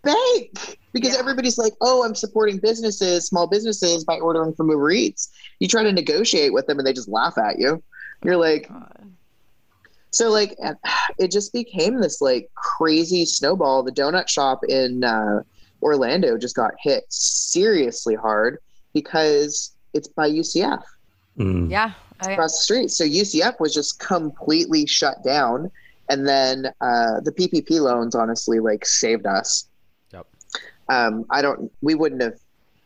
[0.03, 1.19] bank because Yeah.
[1.19, 5.29] everybody's like, "Oh, I'm supporting businesses, small businesses by ordering from Uber Eats."
[5.60, 7.82] You try to negotiate with them, and they just laugh at you.
[8.23, 8.84] You're like, oh
[10.12, 10.56] so like,
[11.17, 13.83] it just became this like crazy snowball.
[13.83, 15.43] The donut shop in uh,
[15.81, 18.59] Orlando just got hit seriously hard
[18.93, 20.83] because it's by UCF
[21.38, 21.69] Mm.
[21.69, 21.93] yeah.
[22.21, 22.91] I, across the street.
[22.91, 25.71] So UCF was just completely shut down.
[26.09, 29.67] And then uh, the PPP loans honestly like saved us.
[30.12, 30.27] Yep.
[30.89, 32.39] Um, I don't, we wouldn't have,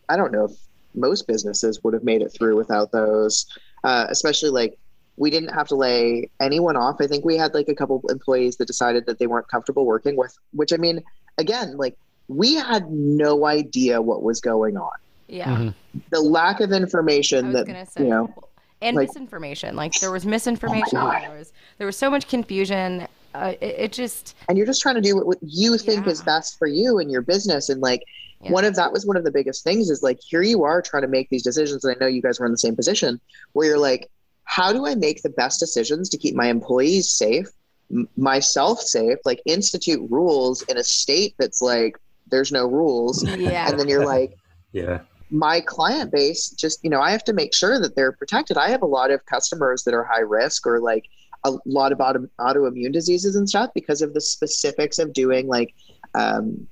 [0.10, 0.52] I don't know if
[0.96, 3.46] most businesses would have made it through without those,
[3.84, 4.78] uh, especially like
[5.18, 6.98] we didn't have to lay anyone off.
[7.02, 10.16] I think we had like a couple employees that decided that they weren't comfortable working
[10.16, 11.04] with, which I mean,
[11.38, 14.92] again, like we had no idea what was going on.
[15.28, 15.58] yeah.
[15.58, 15.74] Mhm.
[16.12, 18.34] The lack of information that, say, you know,
[18.82, 19.76] and like- misinformation.
[19.76, 21.00] Like there was misinformation.
[21.00, 21.22] God.
[21.24, 23.08] there was there was so much confusion.
[23.34, 26.12] Uh, it, it just and you're just trying to do what, what you think Yeah.
[26.12, 28.04] is best for you and your business and like
[28.42, 28.52] Yeah.
[28.52, 31.02] one of that was one of the biggest things is like here you are trying
[31.04, 33.20] to make these decisions and i know you guys were in the same position
[33.54, 34.10] where you're like
[34.56, 37.48] how do i make the best decisions to keep my employees safe
[37.92, 39.18] m- myself safe?
[39.26, 41.98] Like institute rules in a state that's like
[42.32, 43.24] there's no rules.
[43.24, 43.70] Yeah.
[43.70, 44.32] and then you're like
[44.74, 45.00] Yeah.
[45.30, 48.58] my client base just you know i have to make sure that they're protected.
[48.58, 51.06] I have a lot of customers that are high risk or like
[51.44, 55.74] a lot of auto, autoimmune diseases and stuff because of the specifics of doing like
[56.16, 56.68] um,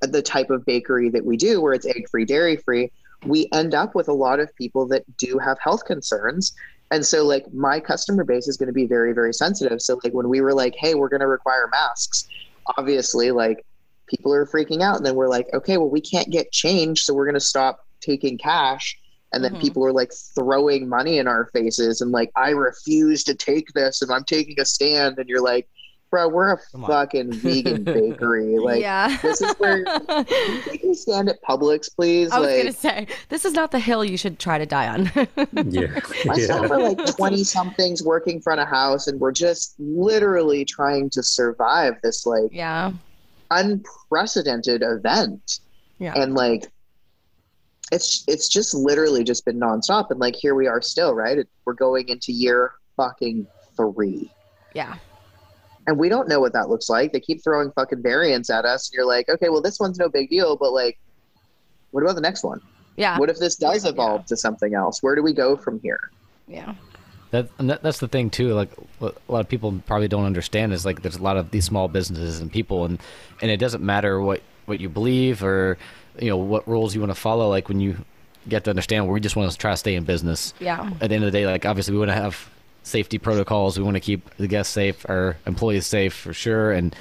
[0.00, 2.90] the type of bakery that we do where it's egg free dairy free
[3.26, 6.54] we end up with a lot of people that do have health concerns
[6.94, 9.80] and so like my customer base is going to be very very sensitive.
[9.82, 12.30] So like when we were like hey we're going to require masks
[12.78, 13.58] obviously like
[14.08, 14.96] people are freaking out.
[14.96, 17.80] And then we're like okay well we can't get change so we're going to stop
[18.00, 18.96] taking cash.
[19.32, 19.60] And then Mhm.
[19.60, 24.00] people are like throwing money in our faces and like i refuse to take this
[24.02, 25.18] and i'm taking a stand.
[25.18, 25.66] And you're like
[26.14, 26.90] bro we're a Come on.
[26.90, 29.16] fucking vegan bakery like yeah.
[29.20, 33.08] this is where- you take a stand at publix please I was like gonna say
[33.30, 35.10] this is not the hill you should try to die on.
[35.74, 35.86] Yeah.
[36.24, 36.44] my yeah.
[36.44, 41.22] staff are like 20 somethings working front of house and we're just literally trying to
[41.22, 42.92] survive this like yeah.
[43.50, 45.58] unprecedented event
[45.98, 46.12] Yeah.
[46.14, 46.70] and like
[47.90, 51.72] it's it's just literally just been nonstop and like here we are still right we're
[51.72, 54.30] going into year fucking three
[54.74, 54.94] Yeah.
[55.86, 58.88] And we don't know what that looks like they keep throwing fucking variants at us
[58.88, 60.98] and you're like okay well this one's no big deal but like
[61.90, 62.60] what about the next one
[62.96, 63.18] Yeah.
[63.18, 65.02] What if this does evolve to something else?
[65.02, 66.10] Where do we go from here?
[66.46, 66.74] Yeah.
[67.32, 68.54] That, and that that's the thing too.
[68.54, 68.70] Like
[69.00, 71.88] a lot of people probably don't understand is like there's a lot of these small
[71.88, 73.00] businesses and people, and
[73.42, 75.76] and it doesn't matter what what you believe or
[76.20, 77.48] you know what rules you want to follow.
[77.48, 77.96] Like when you
[78.48, 80.54] get to understand, we just want to try to stay in business.
[80.60, 80.88] Yeah.
[81.00, 82.48] At the end of the day, like obviously we want to have
[82.84, 83.76] safety protocols.
[83.76, 86.94] We want to keep the guests safe, our employees safe for sure, and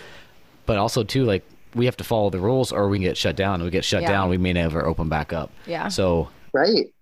[0.66, 1.44] but also too like
[1.76, 3.62] we have to follow the rules or we can get shut down.
[3.62, 4.10] we get shut Yeah.
[4.10, 5.52] down, we may never open back up.
[5.66, 5.88] Yeah.
[5.88, 6.94] So Right.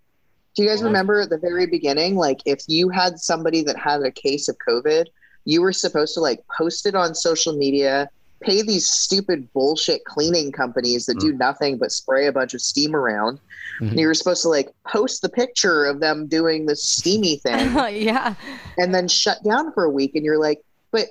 [0.56, 2.15] Do you guys remember at the very beginning?
[2.15, 5.06] Like, if you had somebody that had a case of COVID,
[5.46, 8.10] you were supposed to like post it on social media,
[8.41, 11.22] pay these stupid bullshit cleaning companies that mm.
[11.22, 13.39] do nothing but spray a bunch of steam around.
[13.82, 13.89] Mhm.
[13.89, 17.74] And you were supposed to like post the picture of them doing this steamy thing
[18.04, 18.36] yeah.
[18.78, 20.15] and then shut down for a week.
[20.15, 21.08] And you're like, but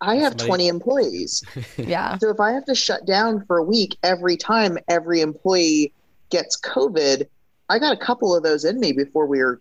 [0.00, 1.42] I have Somebody- 20 employees.
[1.78, 2.18] Yeah.
[2.18, 5.92] So if I have to shut down for a week every time every employee
[6.30, 7.26] gets COVID,
[7.70, 9.60] I got a couple of those in me before we were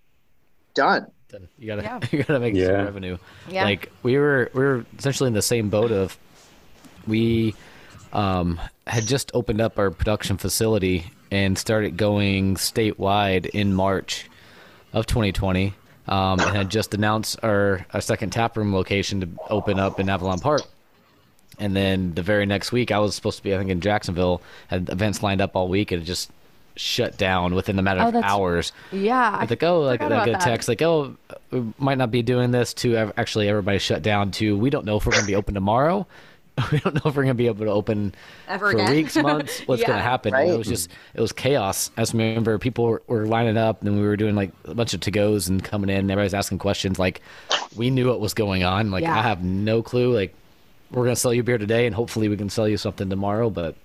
[0.74, 1.06] done.
[1.30, 2.00] then you gotta Yeah.
[2.12, 2.66] you gotta make Yeah.
[2.68, 3.18] some revenue.
[3.50, 3.64] Yeah.
[3.64, 6.18] Like we were we were essentially in the same boat of
[7.08, 7.56] we
[8.14, 14.30] um, had just opened up our production facility and started going statewide in March
[14.94, 15.74] of 2020,
[16.08, 20.40] um, and had just announced our, our second taproom location to open up in Avalon
[20.40, 20.64] Park.
[21.60, 24.42] And then the very next week, I was supposed to be, I think, in Jacksonville,
[24.68, 26.32] had events lined up all week, and it just
[26.76, 28.72] shut down within a matter Oh, of hours.
[28.92, 29.38] Yeah.
[29.40, 30.42] I like, oh, like, like a that.
[30.42, 31.16] text, like, oh,
[31.52, 34.98] we might not be doing this to actually everybody shut down to, we don't know
[34.98, 36.08] if we're going to be open tomorrow.
[36.72, 38.14] we don't know if we're going to be able to open
[38.48, 38.92] Ever for again.
[38.92, 40.34] weeks, months, what's going to happen.
[40.34, 40.50] Right.
[40.50, 41.90] it was just, it was chaos.
[41.98, 44.94] I just remember people were, were lining up and we were doing like a bunch
[44.94, 47.00] of to-goes and coming in and everybody's asking questions.
[47.00, 47.22] Like,
[47.76, 48.92] we knew what was going on.
[48.92, 49.18] Like, Yeah.
[49.18, 50.14] I have no clue.
[50.14, 50.34] Like,
[50.92, 53.50] we're going to sell you beer today and hopefully we can sell you something tomorrow.
[53.50, 53.76] But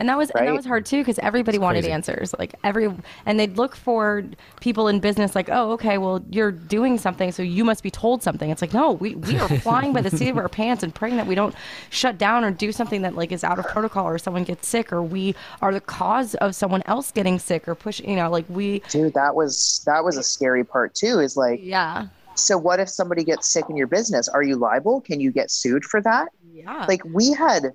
[0.00, 2.32] And that was and that was hard too because everybody wanted answers.
[2.38, 2.88] Like every
[3.26, 4.24] and they'd look for
[4.60, 8.22] people in business like, oh, okay, well you're doing something, so you must be told
[8.22, 8.48] something.
[8.50, 11.16] It's like, no, we, we are flying by the seat of our pants and praying
[11.16, 11.54] that we don't
[11.90, 14.92] shut down or do something that like is out of protocol or someone gets sick
[14.92, 18.44] or we are the cause of someone else getting sick or push you know, like
[18.48, 21.18] we Dude, that was that was a scary part too.
[21.18, 22.06] Is like, Yeah.
[22.36, 24.28] so what if somebody gets sick in your business?
[24.28, 25.00] Are you liable?
[25.00, 26.28] Can you get sued for that?
[26.52, 26.84] Yeah.
[26.86, 27.72] Like we had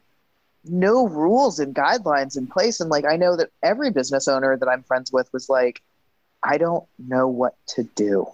[0.66, 2.80] no rules and guidelines in place.
[2.80, 5.82] And like I know that every business owner that I'm friends with was like,
[6.44, 8.28] I don't know what to do.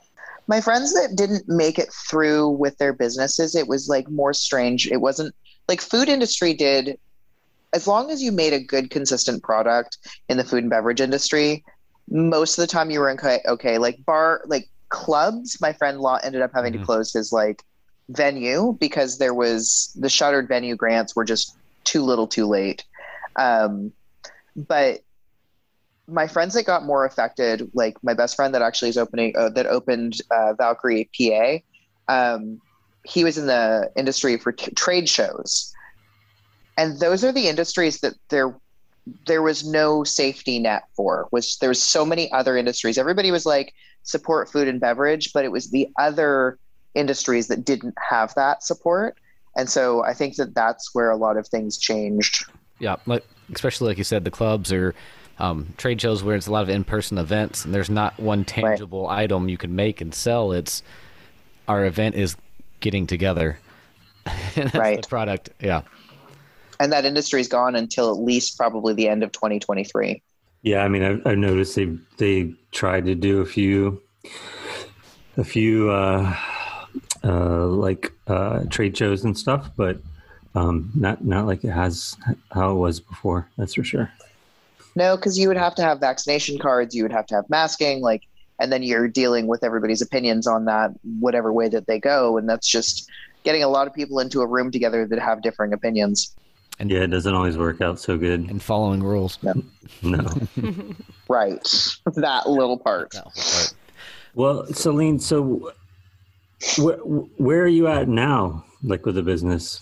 [0.48, 4.88] My friends that didn't make it through with their businesses, it was like more strange.
[4.92, 5.36] It wasn't
[5.68, 6.98] like food industry did
[7.74, 11.64] as long as you made a good consistent product in the food and beverage industry,
[12.10, 13.40] most of the time you were okay.
[13.48, 15.60] Okay, like bar, like clubs.
[15.62, 16.86] My friend Law ended up having to Mhm.
[16.86, 17.64] close his like
[18.10, 22.84] venue because there was the shuttered venue grants were just too little, too late.
[23.36, 23.92] Um,
[24.56, 25.02] but
[26.08, 29.50] my friends that got more affected, like my best friend that actually is opening uh,
[29.50, 31.58] that opened uh, Valkyrie PA.
[32.08, 32.60] Um,
[33.06, 35.74] he was in the industry for t- trade shows,
[36.78, 38.56] and those are the industries that there
[39.26, 41.28] there was no safety net for.
[41.32, 42.98] Was there was so many other industries.
[42.98, 46.58] Everybody was like support food and beverage, but it was the other
[46.96, 49.18] industries that didn't have that support.
[49.60, 52.46] And so I think that that's where a lot of things changed.
[52.80, 54.96] Yeah, like especially like you said, the clubs or
[55.38, 59.10] um, trade shows where it's a lot of in-person events, and there's not one tangible
[59.10, 60.54] item you can make and sell.
[60.54, 60.82] It's
[61.68, 62.38] our event is
[62.80, 63.60] getting together.
[64.56, 65.02] And that's Right.
[65.02, 65.82] The product, yeah.
[66.80, 70.22] And that industry is gone until at least probably the end of 2023.
[70.62, 74.02] Yeah, I mean, I've, I've noticed they they tried to do a few,
[75.36, 76.34] a few uh,
[77.24, 80.00] uh, like uh, trade shows and stuff, but
[80.56, 82.18] um, not not like it has
[82.52, 83.48] how it was before.
[83.58, 84.12] That's for sure.
[84.96, 88.02] No, because you would have to have vaccination cards, you would have to have masking,
[88.02, 88.24] like,
[88.60, 92.38] and then you're dealing with everybody's opinions on that, whatever way that they go.
[92.38, 93.08] And that's just
[93.44, 96.36] getting a lot of people into a room together that have differing opinions.
[96.80, 98.50] And Yeah, it doesn't always work out so good.
[98.50, 99.38] and following rules.
[99.44, 100.26] No.
[101.30, 101.62] Right.
[102.16, 103.12] that little part.
[103.12, 103.74] That whole part.
[104.34, 105.74] Well, Celine, so
[106.78, 108.66] where where are you at now?
[108.84, 109.82] Like with the business?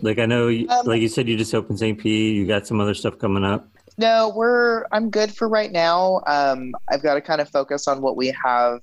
[0.00, 1.98] Like I know, you, Um, like you said, you just opened St.
[1.98, 2.32] P.
[2.32, 3.68] You got some other stuff coming up.
[3.98, 6.22] No, we're I'm good for right now.
[6.26, 8.80] Um, I've got to kind of focus on what we have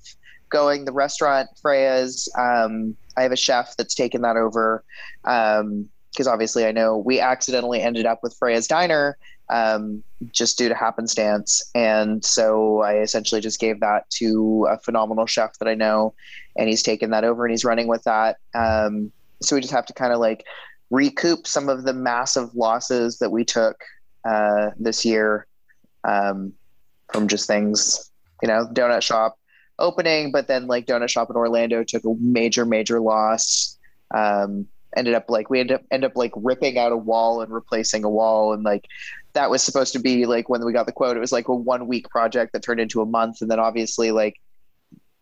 [0.48, 0.84] going.
[0.84, 2.28] The restaurant Freya's.
[2.36, 4.84] Um, I have a chef that's taken that over
[5.22, 9.16] because obviously I know we accidentally ended up with Freya's Diner
[9.50, 15.26] um, just due to happenstance, and so I essentially just gave that to a phenomenal
[15.26, 16.14] chef that I know,
[16.56, 18.36] and he's taken that over and he's running with that.
[18.54, 20.44] Um, so we just have to kind of like
[20.90, 23.76] recoup some of the massive losses that we took
[24.24, 25.46] uh, this year
[26.04, 26.52] um,
[27.12, 28.10] from just things,
[28.42, 29.38] you know, donut shop
[29.78, 33.78] opening, but then like donut shop in Orlando took a major, major loss.
[34.14, 37.52] Um, ended up like we ended up end up like ripping out a wall and
[37.52, 38.86] replacing a wall and like
[39.32, 41.54] that was supposed to be like when we got the quote it was like a
[41.54, 44.40] one week project that turned into a month and then obviously like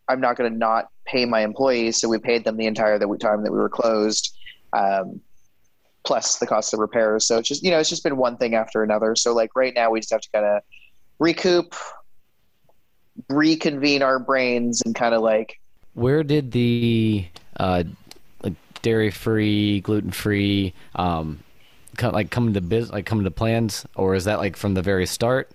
[0.09, 3.43] i'm not going to not pay my employees so we paid them the entire time
[3.43, 4.37] that we were closed
[4.73, 5.21] um,
[6.05, 7.27] plus the cost of repairs.
[7.27, 9.17] So it's just you know it's just been one thing after another.
[9.17, 10.63] So like right now we just have to kind of
[11.19, 11.75] recoup
[13.29, 15.61] reconvene our brains and kind of like
[15.95, 17.27] where did the
[17.59, 17.85] uh,
[18.81, 21.41] dairy free, gluten free, um,
[22.01, 25.07] like coming to biz, like coming to plans, or is that like from the very
[25.07, 25.51] start?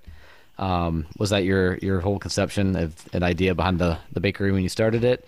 [0.60, 4.64] Um, was that your your whole conception of an idea behind the the bakery when
[4.64, 5.28] you started it?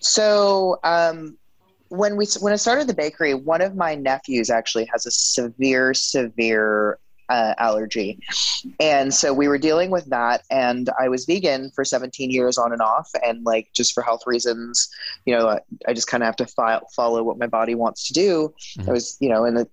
[0.00, 1.36] So um,
[1.88, 5.94] when we when I started the bakery, one of my nephews actually has a severe
[5.94, 6.98] severe
[7.28, 8.18] uh, allergy.
[8.80, 10.42] And so we were dealing with that.
[10.50, 13.10] And I was vegan for 17 years on and off.
[13.24, 14.88] And like just for health reasons,
[15.24, 18.06] you know, I, I just kind of have to fi- follow what my body wants
[18.08, 18.54] to do.
[18.78, 18.90] Mm-hmm.
[18.90, 19.68] I was, you know, in the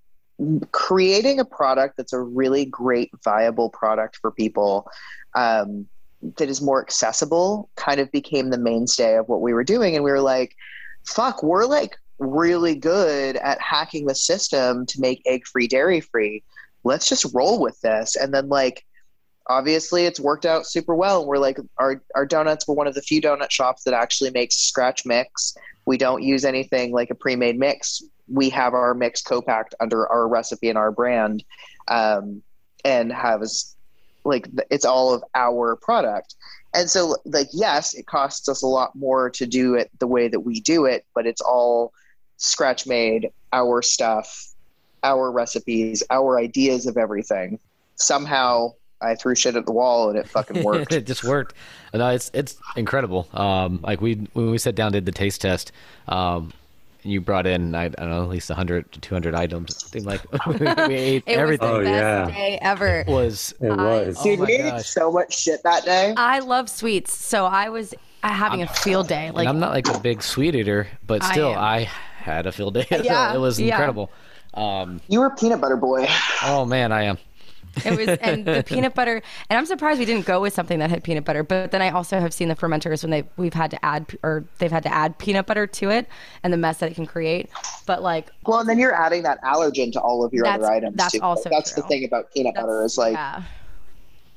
[0.72, 4.90] creating a product that's a really great, viable product for people.
[5.34, 5.88] Um,
[6.38, 10.04] that is more accessible kind of became the mainstay of what we were doing and
[10.04, 10.56] we were like
[11.06, 16.42] fuck we're like really good at hacking the system to make egg free dairy free
[16.86, 18.16] let's just roll with this.
[18.16, 18.86] And then like
[19.48, 21.26] obviously it's worked out super well.
[21.26, 24.56] We're like our our donuts were one of the few donut shops that actually makes
[24.56, 25.58] scratch mix.
[25.86, 28.04] We don't use anything like a pre-made mix.
[28.28, 31.44] We have our mix co-packed under our recipe and our brand,
[31.88, 32.42] um,
[32.84, 33.76] and has
[34.24, 36.36] like it's all of our product.
[36.74, 40.28] And so like yes, it costs us a lot more to do it the way
[40.28, 41.94] that we do it, but it's all
[42.38, 44.48] scratch made, our stuff,
[45.04, 47.60] our recipes, our ideas of everything.
[47.96, 50.94] Somehow I threw shit at the wall and it fucking worked.
[50.94, 51.56] it just worked.
[51.94, 53.28] No, it's it's incredible.
[53.34, 55.72] Um, like we when we sat down did the taste test,
[56.08, 56.54] um,
[57.04, 59.86] you brought in I, I, don't know at least 100 to 200 items.
[59.86, 61.70] I think like we ate it everything.
[61.70, 62.36] Was the oh, best yeah.
[62.36, 63.00] day ever.
[63.02, 64.22] It was it was.
[64.22, 66.14] Dude, oh we ate so much shit that day.
[66.18, 67.94] I love sweets, so I was
[68.24, 69.32] having I'm, a field day.
[69.32, 71.80] Like I'm not like a big sweet eater, but still I, I
[72.18, 72.88] had a field day.
[72.90, 74.10] Yeah, it was incredible.
[74.12, 74.22] Yeah.
[74.82, 76.08] Um, you were a peanut butter boy.
[76.44, 77.18] Oh man, I am.
[77.84, 80.90] It was and the peanut butter and i'm surprised we didn't go with something that
[80.90, 83.72] had peanut butter but then i also have seen the fermenters when they we've had
[83.72, 86.08] to add or they've had to add peanut butter to it
[86.44, 87.50] and the mess that it can create
[87.86, 90.96] but like well and then you're adding that allergen to all of your other items
[90.96, 91.20] that's too.
[91.22, 91.82] also that's true.
[91.82, 93.44] the thing about peanut that's, butter is like yeah.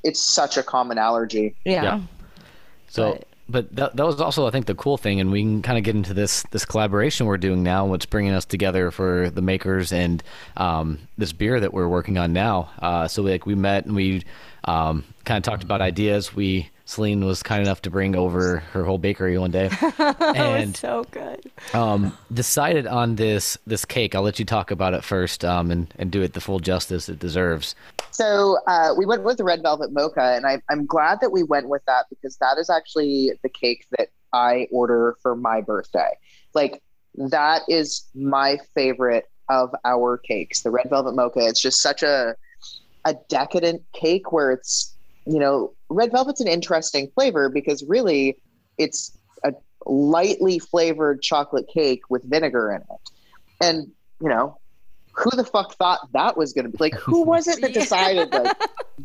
[0.03, 2.01] it's such a common allergy yeah, yeah.
[2.87, 5.61] so but, but that, that was also I think the cool thing, and we can
[5.61, 9.29] kind of get into this this collaboration we're doing now, what's bringing us together for
[9.29, 10.23] the makers and
[10.57, 12.69] um, this beer that we're working on now.
[12.79, 14.23] Uh, so like we met and we
[14.65, 16.35] um, kind of talked about ideas.
[16.35, 19.69] We Celine was kind enough to bring over her whole bakery one day,
[19.99, 21.39] and so good.
[21.71, 24.15] Um, decided on this this cake.
[24.15, 27.07] I'll let you talk about it first, um, and and do it the full justice
[27.07, 27.75] it deserves.
[28.09, 31.43] So uh, we went with the red velvet mocha, and I, I'm glad that we
[31.43, 36.17] went with that because that is actually the cake that I order for my birthday.
[36.55, 36.81] Like
[37.13, 41.41] that is my favorite of our cakes, the red velvet mocha.
[41.41, 42.35] It's just such a
[43.05, 44.95] a decadent cake where it's
[45.29, 48.37] you know, red velvet's an interesting flavor because really
[48.77, 49.53] it's a
[49.85, 53.09] lightly flavored chocolate cake with vinegar in it.
[53.61, 54.57] And, you know,
[55.13, 56.77] who the fuck thought that was going to be?
[56.79, 58.55] Like who was it that decided like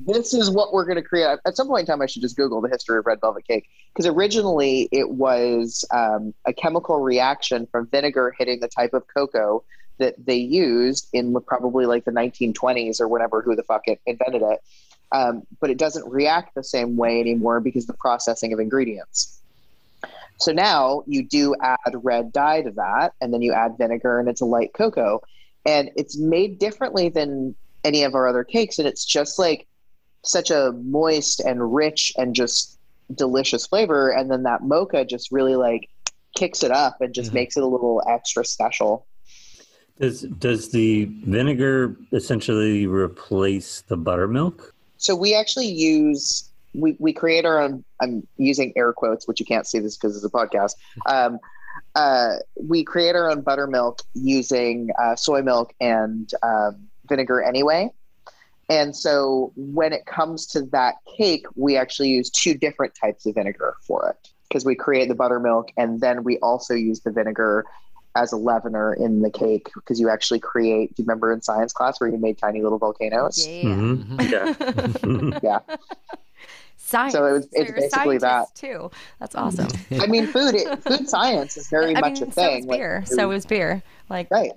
[0.07, 1.39] this is what we're going to create?
[1.45, 3.69] At some point in time i should just google the history of red velvet cake.
[3.93, 9.65] Because originally it was um, a chemical reaction from vinegar hitting the type of cocoa
[9.99, 14.43] that they used in probably like the 1920s or whenever who the fuck it invented
[14.43, 14.61] it
[15.15, 19.41] um, but it doesn't react the same way anymore because the processing of ingredients.
[20.41, 24.29] So now you do add red dye to that, and then you add vinegar, and
[24.29, 25.21] it's a light cocoa.
[25.65, 27.55] And it's made differently than
[27.85, 29.69] any of our other cakes, and it's just like
[30.25, 32.79] such a moist and rich and just
[33.15, 34.11] delicious flavor.
[34.11, 35.89] And then that mocha just really like
[36.35, 37.37] kicks it up and just mm-hmm.
[37.37, 39.07] makes it a little extra special.
[40.01, 44.74] Does does the vinegar essentially replace the buttermilk?
[45.05, 47.85] So we actually use we we create our own.
[48.01, 50.73] I'm using air quotes, which you can't see this because it's a podcast.
[51.07, 51.39] Um,
[51.97, 57.91] uh, we create our own buttermilk using uh, soy milk and um, vinegar anyway.
[58.71, 63.35] And so when it comes to that cake, we actually use two different types of
[63.35, 67.67] vinegar for it because we create the buttermilk and then we also use the vinegar
[68.17, 70.95] as a leavener in the cake because you actually create.
[70.95, 73.47] Do you remember in science class where you made tiny little volcanoes?
[73.47, 73.65] Yeah.
[73.65, 75.31] Mm-hmm.
[75.33, 75.41] Yeah.
[75.69, 75.77] yeah.
[76.77, 77.13] Science.
[77.15, 78.55] So it was- it's you're basically that.
[78.55, 78.91] too.
[79.19, 79.69] That's awesome.
[80.01, 82.59] I mean, food it, food science is very I much mean, a so thing.
[82.61, 83.03] is like, beer.
[83.07, 83.83] so is beer.
[84.11, 84.53] Like right.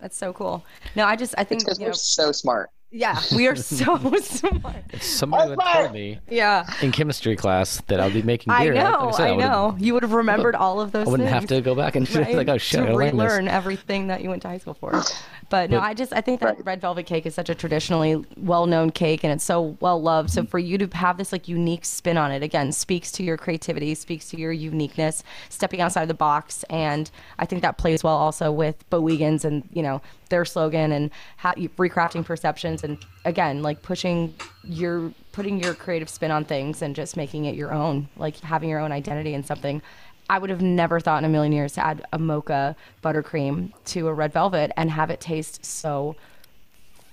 [0.00, 0.64] that's so cool.
[0.96, 2.70] No, I just I It's think because you we're so smart.
[2.92, 4.76] Yeah, we are so smart.
[4.92, 5.82] If somebody would High have five!
[5.86, 6.64] told me Yeah.
[6.80, 8.74] in chemistry class that I'll be making I beer.
[8.74, 9.76] like know, said, I would've- know.
[9.78, 11.40] You would have remembered all of those I wouldn't things.
[11.40, 12.36] have to go back and right?
[12.36, 13.24] like, oh shit, to I learned this.
[13.24, 15.02] relearn everything that you went to high school for.
[15.50, 16.64] But no, But- I just I think that Right.
[16.64, 20.30] red velvet cake is such a traditionally well-known cake, and it's so well loved.
[20.30, 20.48] So mm-hmm.
[20.50, 23.94] for you to have this like unique spin on it, again, speaks to your creativity,
[23.96, 28.52] speaks to your uniqueness, stepping outside the box, and I think that plays well also
[28.52, 34.34] with Bowigens and you know their slogan and how recrafting perceptions, and again like pushing
[34.64, 38.68] your putting your creative spin on things and just making it your own, like having
[38.68, 39.82] your own identity in something.
[40.28, 44.08] I would have never thought in a million years to add a mocha buttercream to
[44.08, 46.16] a red velvet and have it taste so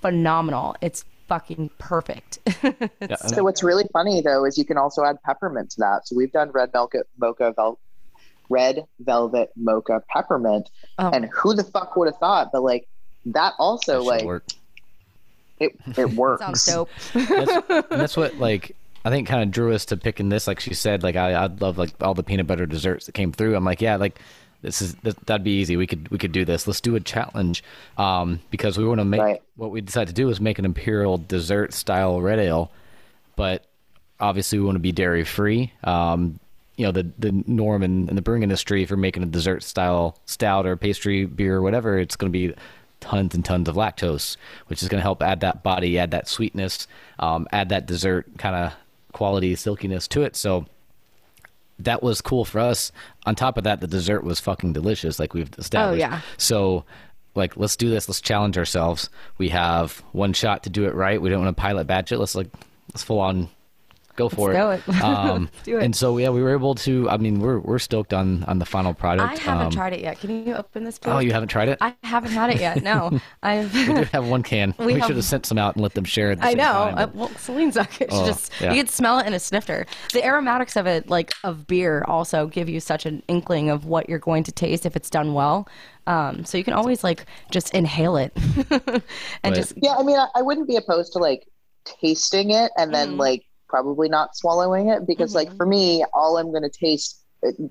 [0.00, 0.74] phenomenal.
[0.80, 2.38] It's fucking perfect.
[3.00, 6.08] Yeah, So what's really funny though is you can also add peppermint to that.
[6.08, 7.78] So we've done red mocha, mocha vel-
[8.48, 11.10] red velvet mocha peppermint, Oh.
[11.10, 12.48] and who the fuck would have thought?
[12.52, 12.88] But like
[13.26, 14.44] that also that like work.
[15.58, 16.42] it it works.
[16.44, 16.88] Sounds dope.
[17.12, 20.46] that's, and that's what like I think kind of drew us to picking this.
[20.46, 23.32] Like she said, like I I'd love like all the peanut butter desserts that came
[23.32, 23.54] through.
[23.56, 24.18] I'm like, yeah, like
[24.62, 25.76] this is that, that'd be easy.
[25.76, 26.66] We could we could do this.
[26.66, 27.62] Let's do a challenge,
[27.98, 29.42] um, because we want to make Right.
[29.56, 32.70] what we decided to do is make an imperial dessert style red ale,
[33.36, 33.64] but
[34.20, 35.72] obviously we want to be dairy free.
[35.84, 36.38] Um,
[36.76, 39.62] you know the the norm in, in the brewing industry if you're making a dessert
[39.62, 42.54] style stout or pastry beer or whatever, it's going to be
[43.04, 44.36] tons and tons of lactose,
[44.68, 46.88] which is going to help add that body, add that sweetness,
[47.18, 48.72] um, add that dessert kind of
[49.12, 50.34] quality silkiness to it.
[50.34, 50.66] So
[51.78, 52.90] that was cool for us.
[53.26, 55.96] On top of that, the dessert was fucking delicious, like we've established.
[56.02, 56.20] Oh, yeah.
[56.38, 56.84] So,
[57.34, 58.08] like, let's do this.
[58.08, 59.10] Let's challenge ourselves.
[59.38, 61.20] We have one shot to do it right.
[61.20, 62.18] We don't want to pilot batch it.
[62.18, 62.48] Let's like,
[62.92, 63.48] let's full on
[64.16, 64.90] go for Let's it.
[64.92, 65.02] do it.
[65.04, 65.84] Um, do it.
[65.84, 67.08] And so yeah, we were able to.
[67.10, 69.32] I mean, we're we're stoked on on the final product.
[69.32, 70.20] I haven't Um, tried it yet.
[70.20, 70.98] Can you open this?
[70.98, 71.10] Please?
[71.10, 71.78] Oh, you haven't tried it?
[71.80, 72.82] I haven't had it yet.
[72.82, 73.72] No, I've.
[73.74, 74.74] we do have one can.
[74.78, 76.40] We We, have- should have sent some out and let them share it.
[76.40, 76.64] The I know.
[76.64, 78.08] time, Uh, well, Celine's not good.
[78.10, 78.72] Oh, just yeah.
[78.72, 79.86] you could smell it in a snifter.
[80.12, 84.08] The aromatics of it, like of beer, also give you such an inkling of what
[84.08, 85.68] you're going to taste if it's done well.
[86.06, 88.32] Um, so you can always like just inhale it
[88.70, 89.02] and
[89.42, 89.54] Right.
[89.54, 91.46] just Yeah, I mean, I, I wouldn't be opposed to like
[91.84, 93.18] tasting it and then Mhm.
[93.18, 93.44] like
[93.74, 95.56] probably not swallowing it because like Mhm.
[95.56, 97.20] for me, all I'm going to taste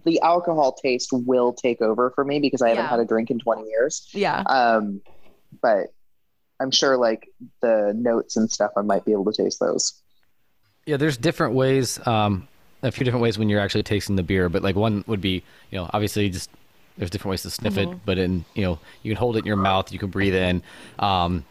[0.05, 2.89] the alcohol taste will take over for me because I haven't Yeah.
[2.91, 4.07] had a drink in 20 years.
[4.13, 4.41] yeah.
[4.45, 5.01] Um,
[5.61, 5.87] but
[6.59, 7.27] I'm sure like
[7.61, 9.93] the notes and stuff, I might be able to taste those.
[10.85, 12.47] Yeah, there's different ways, um,
[12.83, 14.47] a few different ways when you're actually tasting the beer.
[14.49, 15.41] But like one would be,
[15.71, 16.49] you know, obviously just
[16.97, 17.93] there's different ways to sniff Mm-hmm.
[17.93, 17.99] it.
[18.05, 20.61] But in, you know, you can hold it in your mouth, you can breathe in.
[20.99, 21.45] Um,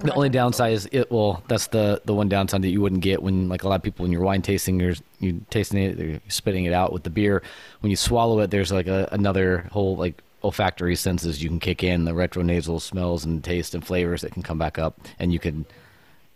[0.00, 1.42] the only downside is it will.
[1.48, 4.02] That's the the one downside that you wouldn't get when like a lot of people
[4.02, 7.42] when you're wine tasting, you're you tasting it, you're spitting it out with the beer.
[7.80, 11.84] When you swallow it, there's like a, another whole like olfactory senses you can kick
[11.84, 15.38] in, the retronasal smells and taste and flavors that can come back up, and you
[15.38, 15.64] can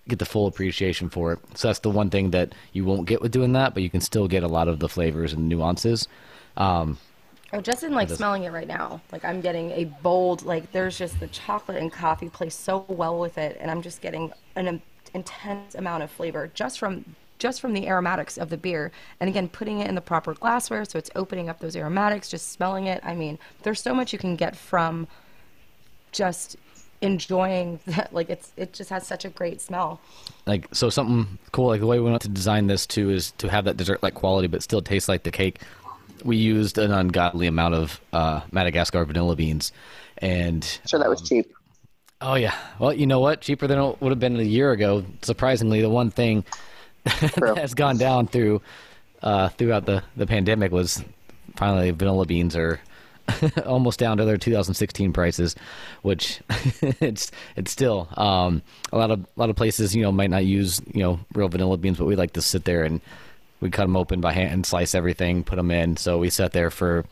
[0.06, 1.38] get the full appreciation for it.
[1.54, 4.00] So that's the one thing that you won't get with doing that, but you can
[4.00, 6.08] still get a lot of the flavors and nuances.
[6.56, 6.98] Um,
[7.52, 10.98] Oh, just in like smelling it right now, like I'm getting a bold, like there's
[10.98, 14.68] just the chocolate and coffee play so well with it, and I'm just getting an
[14.68, 14.82] im-
[15.14, 17.04] intense amount of flavor just from
[17.38, 18.90] just from the aromatics of the beer.
[19.20, 22.28] And again, putting it in the proper glassware, so it's opening up those aromatics.
[22.28, 25.06] Just smelling it, I mean, there's so much you can get from
[26.12, 26.56] just
[27.00, 28.12] enjoying that.
[28.12, 30.00] Like it's it just has such a great smell.
[30.46, 33.48] like so something cool like the way we want to design this too is to
[33.48, 35.60] have that dessert like quality but still taste like the cake
[36.24, 39.72] we used an ungodly amount of uh, madagascar vanilla beans
[40.18, 41.52] and Sure, that was cheap.
[42.20, 42.54] oh yeah.
[42.78, 43.40] Well you know what?
[43.40, 45.04] Cheaper than it would have been a year ago.
[45.22, 46.44] Surprisingly the one thing
[47.04, 48.60] that has gone down through
[49.22, 51.02] uh, throughout the, the pandemic was
[51.56, 52.80] finally vanilla beans are
[53.66, 55.54] almost down to their 2016 prices,
[56.02, 56.40] which
[57.00, 58.62] it's it's still um,
[58.92, 61.48] a lot of a lot of places you know might not use you know real
[61.48, 63.00] vanilla beans, but we like to sit there and
[63.60, 65.96] we cut them open by hand, and slice everything, put them in.
[65.96, 67.04] So we sat there for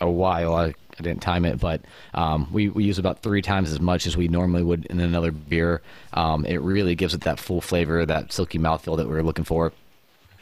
[0.00, 0.54] a while.
[0.54, 1.82] I, I didn't time it, but
[2.14, 5.30] um, we, we use about three times as much as we normally would in another
[5.30, 5.82] beer.
[6.14, 9.44] Um, it really gives it that full flavor, that silky mouthfeel that we are looking
[9.44, 9.72] for.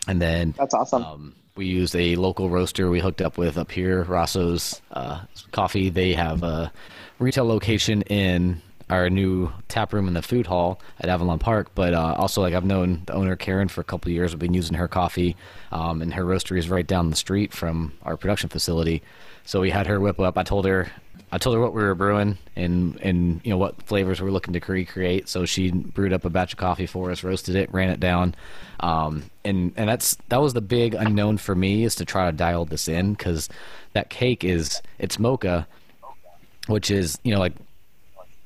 [0.07, 1.05] And then That's awesome.
[1.05, 5.21] um, we used a local roaster we hooked up with up here, Rosso's uh,
[5.53, 5.89] Coffee.
[5.89, 6.73] They have a
[7.19, 11.69] retail location in our new tap room in the food hall at Avalon Park.
[11.75, 14.33] But uh, also, like I've known the owner Karen for a couple years.
[14.33, 15.37] We've been using her coffee,
[15.73, 19.03] um, and her roastery is right down the street from our production facility.
[19.45, 20.39] So we had her whip up.
[20.39, 20.91] I told her
[21.35, 24.31] I told her what we were brewing and and you know what flavors we are
[24.31, 25.29] looking to recreate.
[25.29, 28.37] So she brewed up a batch of coffee for us, roasted it, ran it down,
[28.79, 32.37] um, and and that's that was the big unknown for me is to try to
[32.37, 33.49] dial this in because
[33.95, 35.67] that cake is it's mocha,
[36.69, 37.55] which is you know like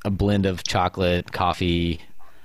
[0.05, 2.01] a blend of chocolate, coffee,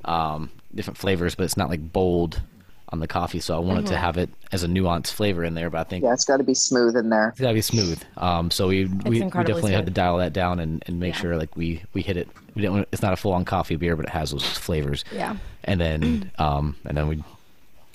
[0.05, 2.41] um, different flavors, but it's not like bold
[2.89, 3.39] on the coffee.
[3.39, 3.93] So I wanted mm-hmm.
[3.93, 5.69] to have it as a nuanced flavor in there.
[5.69, 7.29] But I think yeah, it's got to be smooth in there.
[7.29, 8.01] It's got to be smooth.
[8.17, 9.71] Um, so we we, we, definitely smooth.
[9.71, 11.21] had to dial that down and, and make yeah.
[11.21, 12.27] sure like we we hit it.
[12.55, 12.87] We didn't.
[12.91, 15.03] It's not a full on coffee beer, but it has those flavors.
[15.11, 15.37] Yeah.
[15.63, 17.23] And then um and then we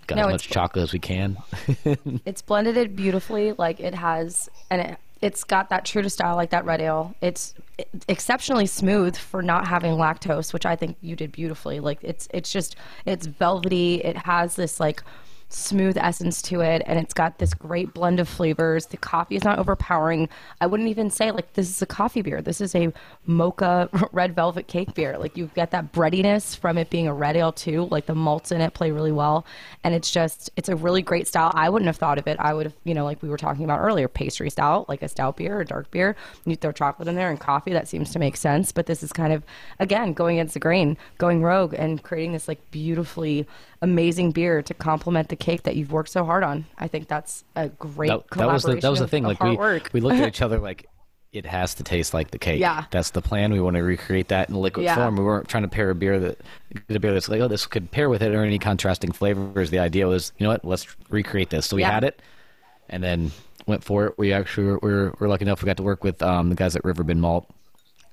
[0.08, 1.36] got no, as much chocolate as we can.
[2.24, 3.52] it's blended it beautifully.
[3.52, 7.14] Like it has, and it it's got that true to style like that red ale.
[7.20, 7.54] It's
[8.08, 11.80] exceptionally smooth for not having lactose, which I think you did beautifully.
[11.80, 13.96] Like it's it's just it's velvety.
[13.96, 15.02] It has this like
[15.50, 18.86] smooth essence to it and it's got this great blend of flavors.
[18.86, 20.28] The coffee is not overpowering.
[20.60, 22.42] I wouldn't even say like this is a coffee beer.
[22.42, 22.92] This is a
[23.24, 25.16] mocha red velvet cake beer.
[25.16, 27.88] Like you get that breadiness from it being a red ale too.
[27.90, 29.46] Like the malts in it play really well
[29.84, 31.50] and it's just it's a really great style.
[31.54, 32.36] I wouldn't have thought of it.
[32.38, 35.08] I would have, you know, like we were talking about earlier, pastry stout, like a
[35.08, 36.14] stout beer or dark beer.
[36.44, 39.14] You throw chocolate in there and coffee, that seems to make sense, but this is
[39.14, 39.44] kind of
[39.78, 43.46] again going against the grain, going rogue and creating this like beautifully
[43.80, 46.66] amazing beer to complement the cake that you've worked so hard on.
[46.76, 49.24] I think that's a great that, that was the, that was the thing.
[49.24, 49.90] Like we work.
[49.92, 50.88] we looked at each other like
[51.32, 52.60] it has to taste like the cake.
[52.60, 53.52] Yeah, that's the plan.
[53.52, 54.94] We want to recreate that in liquid yeah.
[54.94, 55.16] form.
[55.16, 56.40] We weren't trying to pair a beer that
[56.88, 59.70] get a beer that's like oh this could pair with it or any contrasting flavors.
[59.70, 61.66] The idea was you know what let's recreate this.
[61.66, 61.92] So we yeah.
[61.92, 62.22] had it,
[62.88, 63.30] and then
[63.66, 64.14] went for it.
[64.18, 66.74] We actually were, were, were lucky enough we got to work with um, the guys
[66.74, 67.48] at Riverbend Malt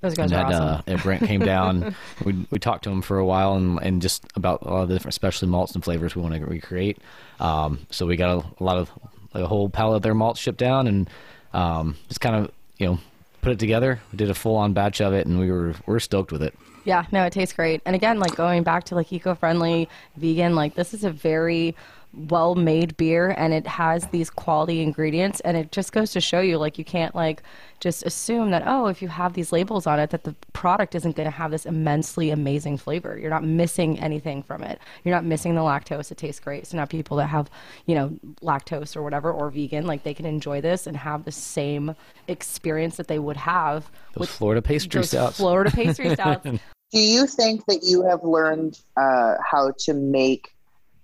[0.06, 0.64] those guys and are awesome.
[0.64, 1.96] Uh, and Brent came down.
[2.26, 4.90] we we talked to him for a while and and just about a lot of
[4.90, 6.98] the different specialty malts and flavors we want to recreate.
[7.40, 8.90] Um, so we got a, a, lot of
[9.34, 11.10] like a whole pallet of their malts shipped down and
[11.54, 13.00] um, just kind of you know
[13.42, 14.00] put it together.
[14.12, 16.44] We did a full on batch of it and we were we are stoked with
[16.44, 16.54] it.
[16.86, 17.82] Yeah, no, it tastes great.
[17.86, 21.76] And again, like going back to like eco friendly, vegan, like this is a very
[22.16, 26.40] well made beer and it has these quality ingredients and it just goes to show
[26.40, 27.44] you like you can't like
[27.80, 31.16] just assume that oh if you have these labels on it that the product isn't
[31.16, 33.18] going to have this immensely amazing flavor.
[33.20, 34.80] You're not missing anything from it.
[35.04, 36.12] You're not missing the lactose.
[36.12, 36.66] It tastes great.
[36.66, 37.50] So now people that have
[37.86, 41.32] you know lactose or whatever or vegan like they can enjoy this and have the
[41.32, 41.96] same
[42.28, 45.38] experience that they would have those with Florida pastry stouts.
[45.38, 46.46] Florida pastry stouts.
[46.92, 50.55] Do you think that you have learned uh, how to make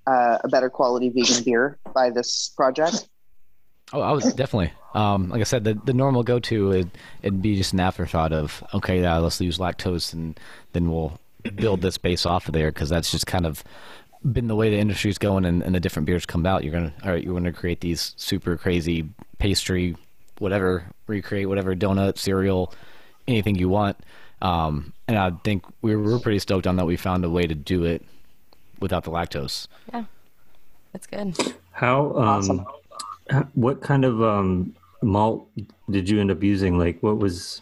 [0.08, 3.08] uh, a better quality vegan beer by this project?
[3.94, 4.72] Oh, I was definitely.
[4.94, 6.88] Um, like I said, the the normal go to it,
[7.22, 10.40] it'd be just an afterthought of okay, yeah, let's use lactose and
[10.74, 11.20] then we'll
[11.56, 13.64] build this base off of there because that's just kind of
[14.32, 16.64] been the way the industry's going and, and the different beers come out.
[16.64, 19.96] You're gonna all right, you're gonna create these super crazy pastry,
[20.40, 22.74] whatever, recreate whatever donut, cereal,
[23.28, 23.98] anything you want.
[24.42, 26.86] Um, and I think we were pretty stoked on that.
[26.86, 28.04] We found a way to do it
[28.82, 29.68] without the lactose.
[29.94, 30.06] Yeah,
[30.92, 31.38] that's good.
[31.72, 32.66] How um, awesome.
[33.54, 35.48] What kind of um, malt
[35.90, 36.78] did you end up using?
[36.78, 37.62] Like, what was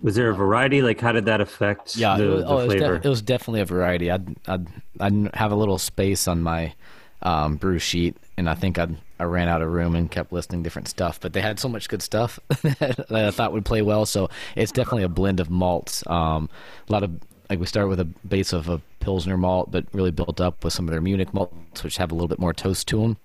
[0.00, 0.82] was there a variety?
[0.82, 2.84] Like, how did that affect yeah, the, was, the oh, flavor?
[2.84, 4.10] It was, it was, definitely a variety.
[4.10, 4.66] I'd, I'd,
[5.00, 6.74] I'd have a little space on my
[7.22, 10.62] um, brew sheet, and I think I'd, I ran out of room and kept listing
[10.62, 11.18] different stuff.
[11.20, 14.06] But they had so much good stuff that I thought would play well.
[14.06, 16.06] So it's definitely a blend of malts.
[16.06, 16.48] Um,
[16.88, 17.10] a lot of
[17.48, 20.72] like we start with a base of a pilsner malt, but really built up with
[20.72, 23.16] some of their Munich malts, which have a little bit more toast to them.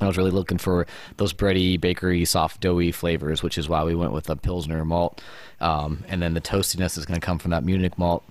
[0.00, 0.86] I was really looking for
[1.18, 5.22] those bready, bakery, soft, doughy flavors, which is why we went with a pilsner malt.
[5.60, 8.24] Um, and then the toastiness is going to come from that Munich malt.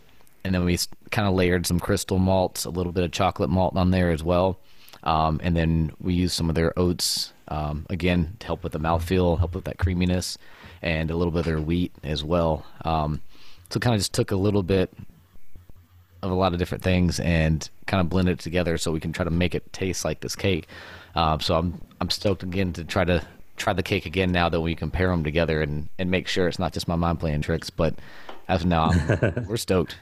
[0.43, 0.77] And then we
[1.11, 4.23] kind of layered some crystal malts, a little bit of chocolate malt on there as
[4.23, 4.59] well.
[5.03, 8.79] Um, and then we used some of their oats um, again to help with the
[8.79, 10.37] mouthfeel, help with that creaminess,
[10.81, 12.65] and a little bit of their wheat as well.
[12.83, 13.21] Um,
[13.69, 14.91] so kind of just took a little bit
[16.23, 19.11] of a lot of different things and kind of blend it together so we can
[19.11, 20.67] try to make it taste like this cake.
[21.15, 23.25] Um, so I'm I'm stoked again to try to
[23.57, 26.59] try the cake again now that we compare them together and, and make sure it's
[26.59, 27.69] not just my mind playing tricks.
[27.69, 27.95] But
[28.47, 28.91] as of now,
[29.47, 29.97] we're stoked.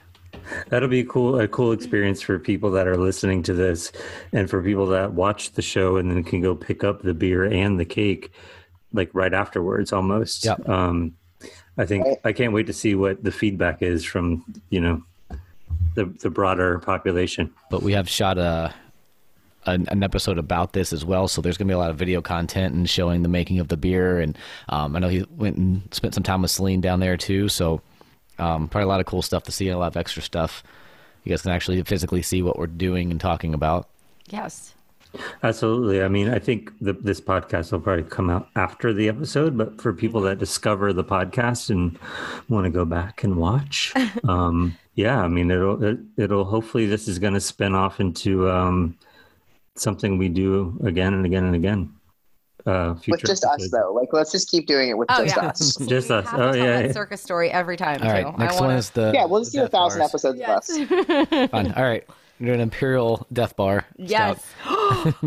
[0.70, 3.92] That'll be a cool a cool experience for people that are listening to this,
[4.32, 7.46] and for people that watch the show and then can go pick up the beer
[7.46, 8.32] and the cake
[8.94, 10.46] like right afterwards, almost.
[10.46, 10.56] Yeah.
[10.66, 11.16] Um,
[11.78, 15.04] I think I can't wait to see what the feedback is from you know
[15.96, 17.54] the the broader population.
[17.70, 18.74] But we have shot a
[19.66, 21.28] an, an, episode about this as well.
[21.28, 23.68] So there's going to be a lot of video content and showing the making of
[23.68, 24.20] the beer.
[24.20, 24.38] And
[24.70, 27.50] um, I know he went and spent some time with Celine down there too.
[27.50, 27.82] So
[28.38, 30.64] um, probably a lot of cool stuff to see and a lot of extra stuff.
[31.24, 33.90] You guys can actually physically see what we're doing and talking about.
[34.30, 34.74] Yes.
[35.42, 36.04] Absolutely.
[36.04, 39.82] I mean, I think the, this podcast will probably come out after the episode, but
[39.82, 41.98] for people that discover the podcast and
[42.48, 43.94] want to go back and watch,
[44.28, 48.50] um, yeah, I mean, it'll it, it'll hopefully this is going to spin off into
[48.50, 48.98] um,
[49.76, 51.94] something we do again and again and again.
[52.66, 53.64] Uh, with just episodes.
[53.66, 53.94] us though.
[53.94, 55.48] Like let's just keep doing it with Oh, just yeah.
[55.48, 55.60] us.
[55.88, 56.26] Just We us.
[56.26, 56.92] have to Oh, tell yeah, that yeah.
[56.92, 58.02] circus story every time.
[58.04, 58.38] All right, too.
[58.38, 60.10] next I one wanna- is the Yeah, we'll just do a thousand bars.
[60.12, 60.70] episodes Yes.
[60.78, 61.50] of us.
[61.52, 61.72] Fun.
[61.74, 62.04] All right,
[62.40, 63.86] we're doing Imperial Death Bar.
[63.98, 64.44] yes.
[64.90, 65.16] Stout.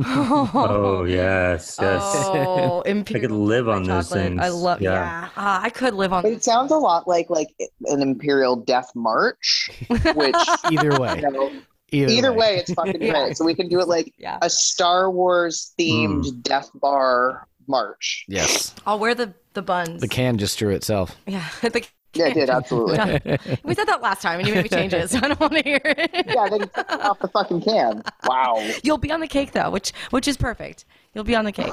[0.54, 2.02] Oh yes, yes.
[2.04, 4.04] Oh, imperial could live on chocolate.
[4.04, 4.40] those things.
[4.40, 4.80] I love.
[4.82, 4.92] Yeah.
[4.92, 6.22] Yeah, Ah, I could live on.
[6.22, 7.48] But it sounds a lot like like
[7.86, 9.70] an Imperial Death March,
[10.14, 10.34] which
[10.70, 11.52] Either way, you know,
[11.92, 13.12] either, either way, it's fucking Yeah.
[13.12, 13.36] great.
[13.36, 16.40] So we can do it like Yeah, a Star Wars themed Hmm.
[16.40, 18.24] Death Bar march.
[18.28, 20.00] Yes, I'll wear the the buns.
[20.00, 21.16] the can just drew itself.
[21.26, 21.84] yeah, the,
[22.14, 22.96] Yeah, it did absolutely.
[22.96, 23.20] Done.
[23.64, 25.52] we said that last time, and you made me change it, so I don't want
[25.54, 26.10] to hear it.
[26.26, 28.02] yeah, then you took off the fucking can.
[28.26, 28.62] Wow.
[28.82, 30.84] You'll be on the cake though, which which is perfect.
[31.14, 31.72] You'll be on the cake.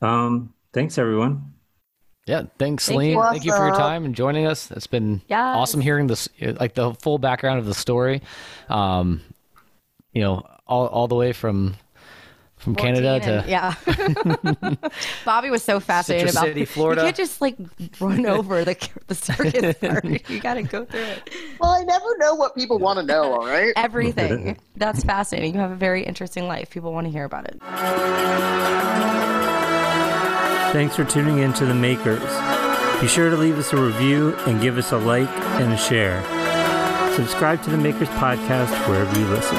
[0.00, 1.52] Um, thanks everyone.
[2.26, 3.10] Yeah, thanks, Thank Celine.
[3.10, 3.22] you.
[3.22, 4.70] Thank you for your time and joining us.
[4.70, 5.56] It's been Yes.
[5.56, 8.22] awesome hearing this, like the full background of the story.
[8.68, 9.20] Um,
[10.12, 11.74] you know, all all the way from
[12.62, 13.74] from Canada to and- yeah.
[15.24, 17.00] Bobby was so fascinated Citrus about City, Florida.
[17.02, 17.56] You can't just like
[18.00, 18.76] run over the
[19.08, 20.04] the circus part.
[20.30, 21.30] You got to go through it.
[21.60, 23.72] Well, I never know what people want to know, all right?
[23.76, 24.56] Everything.
[24.76, 25.54] That's fascinating.
[25.54, 26.70] You have a very interesting life.
[26.70, 27.60] People want to hear about it.
[30.72, 32.22] Thanks for tuning in to The Makers.
[33.00, 35.28] Be sure to leave us a review and give us a like
[35.60, 36.22] and a share.
[37.16, 39.58] Subscribe to The Makers podcast wherever you listen.